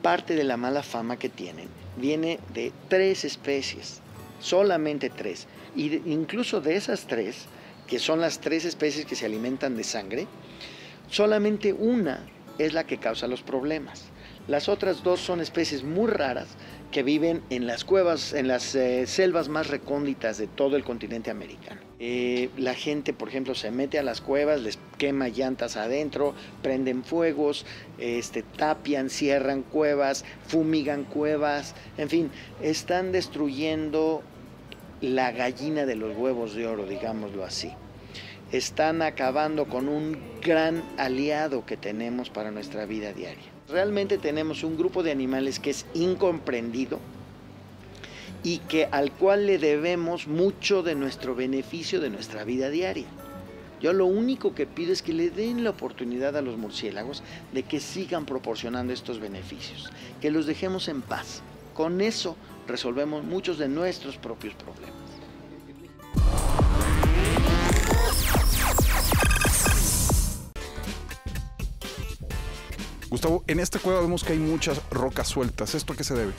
parte 0.00 0.34
de 0.34 0.44
la 0.44 0.56
mala 0.56 0.82
fama 0.82 1.18
que 1.18 1.28
tienen 1.28 1.68
viene 1.96 2.38
de 2.54 2.72
tres 2.88 3.24
especies, 3.24 4.00
solamente 4.40 5.10
tres, 5.10 5.46
Y 5.74 5.94
incluso 6.10 6.60
de 6.60 6.76
esas 6.76 7.06
tres, 7.06 7.46
que 7.86 7.98
son 7.98 8.20
las 8.20 8.40
tres 8.40 8.64
especies 8.64 9.06
que 9.06 9.16
se 9.16 9.26
alimentan 9.26 9.76
de 9.76 9.84
sangre, 9.84 10.26
solamente 11.08 11.72
una 11.72 12.26
es 12.58 12.74
la 12.74 12.84
que 12.84 12.98
causa 12.98 13.26
los 13.26 13.42
problemas. 13.42 14.04
Las 14.48 14.68
otras 14.68 15.02
dos 15.02 15.20
son 15.20 15.40
especies 15.40 15.82
muy 15.82 16.10
raras 16.10 16.48
que 16.92 17.02
viven 17.02 17.42
en 17.50 17.66
las 17.66 17.84
cuevas, 17.84 18.32
en 18.32 18.46
las 18.46 18.76
eh, 18.76 19.06
selvas 19.08 19.48
más 19.48 19.68
recónditas 19.68 20.38
de 20.38 20.46
todo 20.46 20.76
el 20.76 20.84
continente 20.84 21.30
americano. 21.30 21.80
Eh, 21.98 22.50
la 22.56 22.74
gente, 22.74 23.12
por 23.12 23.28
ejemplo, 23.28 23.54
se 23.54 23.72
mete 23.72 23.98
a 23.98 24.02
las 24.02 24.20
cuevas, 24.20 24.60
les 24.60 24.78
quema 24.98 25.28
llantas 25.28 25.76
adentro, 25.76 26.34
prenden 26.62 27.02
fuegos, 27.02 27.66
este, 27.98 28.42
tapian, 28.42 29.10
cierran 29.10 29.62
cuevas, 29.62 30.24
fumigan 30.46 31.04
cuevas, 31.04 31.74
en 31.96 32.08
fin, 32.08 32.30
están 32.60 33.10
destruyendo 33.10 34.22
la 35.00 35.32
gallina 35.32 35.86
de 35.86 35.96
los 35.96 36.16
huevos 36.16 36.54
de 36.54 36.66
oro, 36.66 36.86
digámoslo 36.86 37.44
así. 37.44 37.72
Están 38.52 39.00
acabando 39.00 39.66
con 39.66 39.88
un 39.88 40.18
gran 40.42 40.82
aliado 40.98 41.64
que 41.64 41.78
tenemos 41.78 42.28
para 42.28 42.50
nuestra 42.50 42.84
vida 42.84 43.12
diaria. 43.12 43.51
Realmente 43.72 44.18
tenemos 44.18 44.64
un 44.64 44.76
grupo 44.76 45.02
de 45.02 45.12
animales 45.12 45.58
que 45.58 45.70
es 45.70 45.86
incomprendido 45.94 47.00
y 48.42 48.58
que 48.58 48.84
al 48.84 49.12
cual 49.12 49.46
le 49.46 49.56
debemos 49.56 50.26
mucho 50.28 50.82
de 50.82 50.94
nuestro 50.94 51.34
beneficio 51.34 51.98
de 51.98 52.10
nuestra 52.10 52.44
vida 52.44 52.68
diaria. 52.68 53.06
Yo 53.80 53.94
lo 53.94 54.04
único 54.04 54.54
que 54.54 54.66
pido 54.66 54.92
es 54.92 55.00
que 55.00 55.14
le 55.14 55.30
den 55.30 55.64
la 55.64 55.70
oportunidad 55.70 56.36
a 56.36 56.42
los 56.42 56.58
murciélagos 56.58 57.22
de 57.54 57.62
que 57.62 57.80
sigan 57.80 58.26
proporcionando 58.26 58.92
estos 58.92 59.20
beneficios, 59.20 59.88
que 60.20 60.30
los 60.30 60.44
dejemos 60.44 60.88
en 60.88 61.00
paz. 61.00 61.40
Con 61.72 62.02
eso 62.02 62.36
resolvemos 62.68 63.24
muchos 63.24 63.56
de 63.56 63.68
nuestros 63.68 64.18
propios 64.18 64.52
problemas. 64.52 65.01
Gustavo, 73.12 73.44
en 73.46 73.60
esta 73.60 73.78
cueva 73.78 74.00
vemos 74.00 74.24
que 74.24 74.32
hay 74.32 74.38
muchas 74.38 74.80
rocas 74.90 75.28
sueltas. 75.28 75.74
¿Esto 75.74 75.92
a 75.92 75.96
qué 75.96 76.02
se 76.02 76.14
debe? 76.14 76.32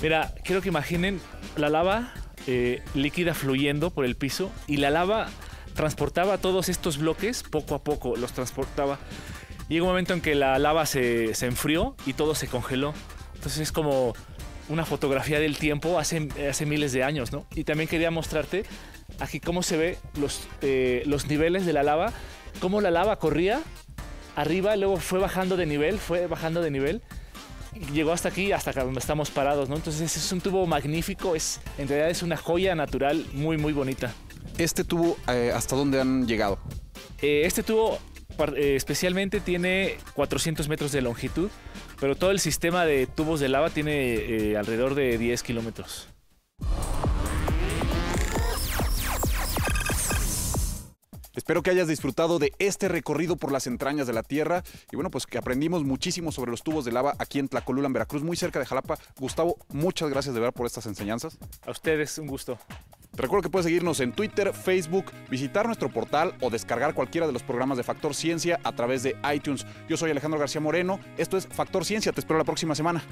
Mira, 0.00 0.32
quiero 0.44 0.62
que 0.62 0.70
imaginen 0.70 1.20
la 1.56 1.68
lava 1.68 2.14
eh, 2.46 2.82
líquida 2.94 3.34
fluyendo 3.34 3.90
por 3.90 4.06
el 4.06 4.16
piso 4.16 4.50
y 4.66 4.78
la 4.78 4.88
lava 4.88 5.28
transportaba 5.74 6.38
todos 6.38 6.70
estos 6.70 6.96
bloques 6.96 7.42
poco 7.42 7.74
a 7.74 7.84
poco, 7.84 8.16
los 8.16 8.32
transportaba. 8.32 8.98
Llega 9.68 9.82
un 9.82 9.90
momento 9.90 10.14
en 10.14 10.22
que 10.22 10.34
la 10.34 10.58
lava 10.58 10.86
se, 10.86 11.34
se 11.34 11.44
enfrió 11.44 11.94
y 12.06 12.14
todo 12.14 12.34
se 12.34 12.48
congeló. 12.48 12.94
Entonces 13.34 13.60
es 13.60 13.70
como 13.70 14.14
una 14.70 14.86
fotografía 14.86 15.38
del 15.38 15.58
tiempo 15.58 15.98
hace, 15.98 16.30
hace 16.48 16.64
miles 16.64 16.92
de 16.92 17.04
años, 17.04 17.30
¿no? 17.30 17.44
Y 17.54 17.64
también 17.64 17.90
quería 17.90 18.10
mostrarte 18.10 18.64
aquí 19.18 19.38
cómo 19.38 19.62
se 19.62 19.76
ve 19.76 19.98
los, 20.18 20.48
eh, 20.62 21.02
los 21.04 21.26
niveles 21.26 21.66
de 21.66 21.74
la 21.74 21.82
lava, 21.82 22.10
cómo 22.58 22.80
la 22.80 22.90
lava 22.90 23.18
corría 23.18 23.60
arriba, 24.36 24.76
luego 24.76 24.96
fue 24.98 25.18
bajando 25.18 25.56
de 25.56 25.66
nivel, 25.66 25.98
fue 25.98 26.26
bajando 26.26 26.62
de 26.62 26.70
nivel. 26.70 27.02
Llegó 27.92 28.12
hasta 28.12 28.28
aquí, 28.28 28.52
hasta 28.52 28.70
acá 28.70 28.84
donde 28.84 29.00
estamos 29.00 29.30
parados, 29.30 29.68
¿no? 29.68 29.76
Entonces 29.76 30.16
es 30.16 30.32
un 30.32 30.40
tubo 30.40 30.66
magnífico, 30.66 31.36
es, 31.36 31.60
en 31.78 31.88
realidad 31.88 32.10
es 32.10 32.22
una 32.22 32.36
joya 32.36 32.74
natural 32.74 33.24
muy, 33.32 33.58
muy 33.58 33.72
bonita. 33.72 34.12
¿Este 34.58 34.84
tubo 34.84 35.16
eh, 35.28 35.52
hasta 35.54 35.76
dónde 35.76 36.00
han 36.00 36.26
llegado? 36.26 36.58
Eh, 37.22 37.42
este 37.44 37.62
tubo 37.62 37.98
eh, 38.56 38.74
especialmente 38.76 39.40
tiene 39.40 39.98
400 40.14 40.68
metros 40.68 40.92
de 40.92 41.00
longitud, 41.00 41.48
pero 42.00 42.16
todo 42.16 42.30
el 42.30 42.40
sistema 42.40 42.84
de 42.84 43.06
tubos 43.06 43.40
de 43.40 43.48
lava 43.48 43.70
tiene 43.70 44.56
alrededor 44.56 44.94
de 44.94 45.16
10 45.16 45.42
kilómetros. 45.42 46.08
Espero 51.40 51.62
que 51.62 51.70
hayas 51.70 51.88
disfrutado 51.88 52.38
de 52.38 52.52
este 52.58 52.86
recorrido 52.86 53.34
por 53.34 53.50
las 53.50 53.66
entrañas 53.66 54.06
de 54.06 54.12
la 54.12 54.22
Tierra 54.22 54.62
y 54.92 54.96
bueno, 54.96 55.10
pues 55.10 55.26
que 55.26 55.38
aprendimos 55.38 55.84
muchísimo 55.84 56.32
sobre 56.32 56.50
los 56.50 56.62
tubos 56.62 56.84
de 56.84 56.92
lava 56.92 57.14
aquí 57.18 57.38
en 57.38 57.48
Tlacolulan, 57.48 57.94
Veracruz, 57.94 58.22
muy 58.22 58.36
cerca 58.36 58.58
de 58.58 58.66
Jalapa. 58.66 58.98
Gustavo, 59.18 59.56
muchas 59.70 60.10
gracias 60.10 60.34
de 60.34 60.40
verdad 60.42 60.52
por 60.52 60.66
estas 60.66 60.84
enseñanzas. 60.84 61.38
A 61.64 61.70
ustedes, 61.70 62.18
un 62.18 62.26
gusto. 62.26 62.58
Te 63.16 63.22
recuerdo 63.22 63.44
que 63.44 63.48
puedes 63.48 63.64
seguirnos 63.64 64.00
en 64.00 64.12
Twitter, 64.12 64.52
Facebook, 64.52 65.06
visitar 65.30 65.64
nuestro 65.64 65.88
portal 65.88 66.34
o 66.42 66.50
descargar 66.50 66.92
cualquiera 66.92 67.26
de 67.26 67.32
los 67.32 67.42
programas 67.42 67.78
de 67.78 67.84
Factor 67.84 68.14
Ciencia 68.14 68.60
a 68.62 68.72
través 68.76 69.02
de 69.02 69.16
iTunes. 69.34 69.64
Yo 69.88 69.96
soy 69.96 70.10
Alejandro 70.10 70.38
García 70.38 70.60
Moreno, 70.60 71.00
esto 71.16 71.38
es 71.38 71.46
Factor 71.46 71.86
Ciencia, 71.86 72.12
te 72.12 72.20
espero 72.20 72.36
la 72.36 72.44
próxima 72.44 72.74
semana. 72.74 73.02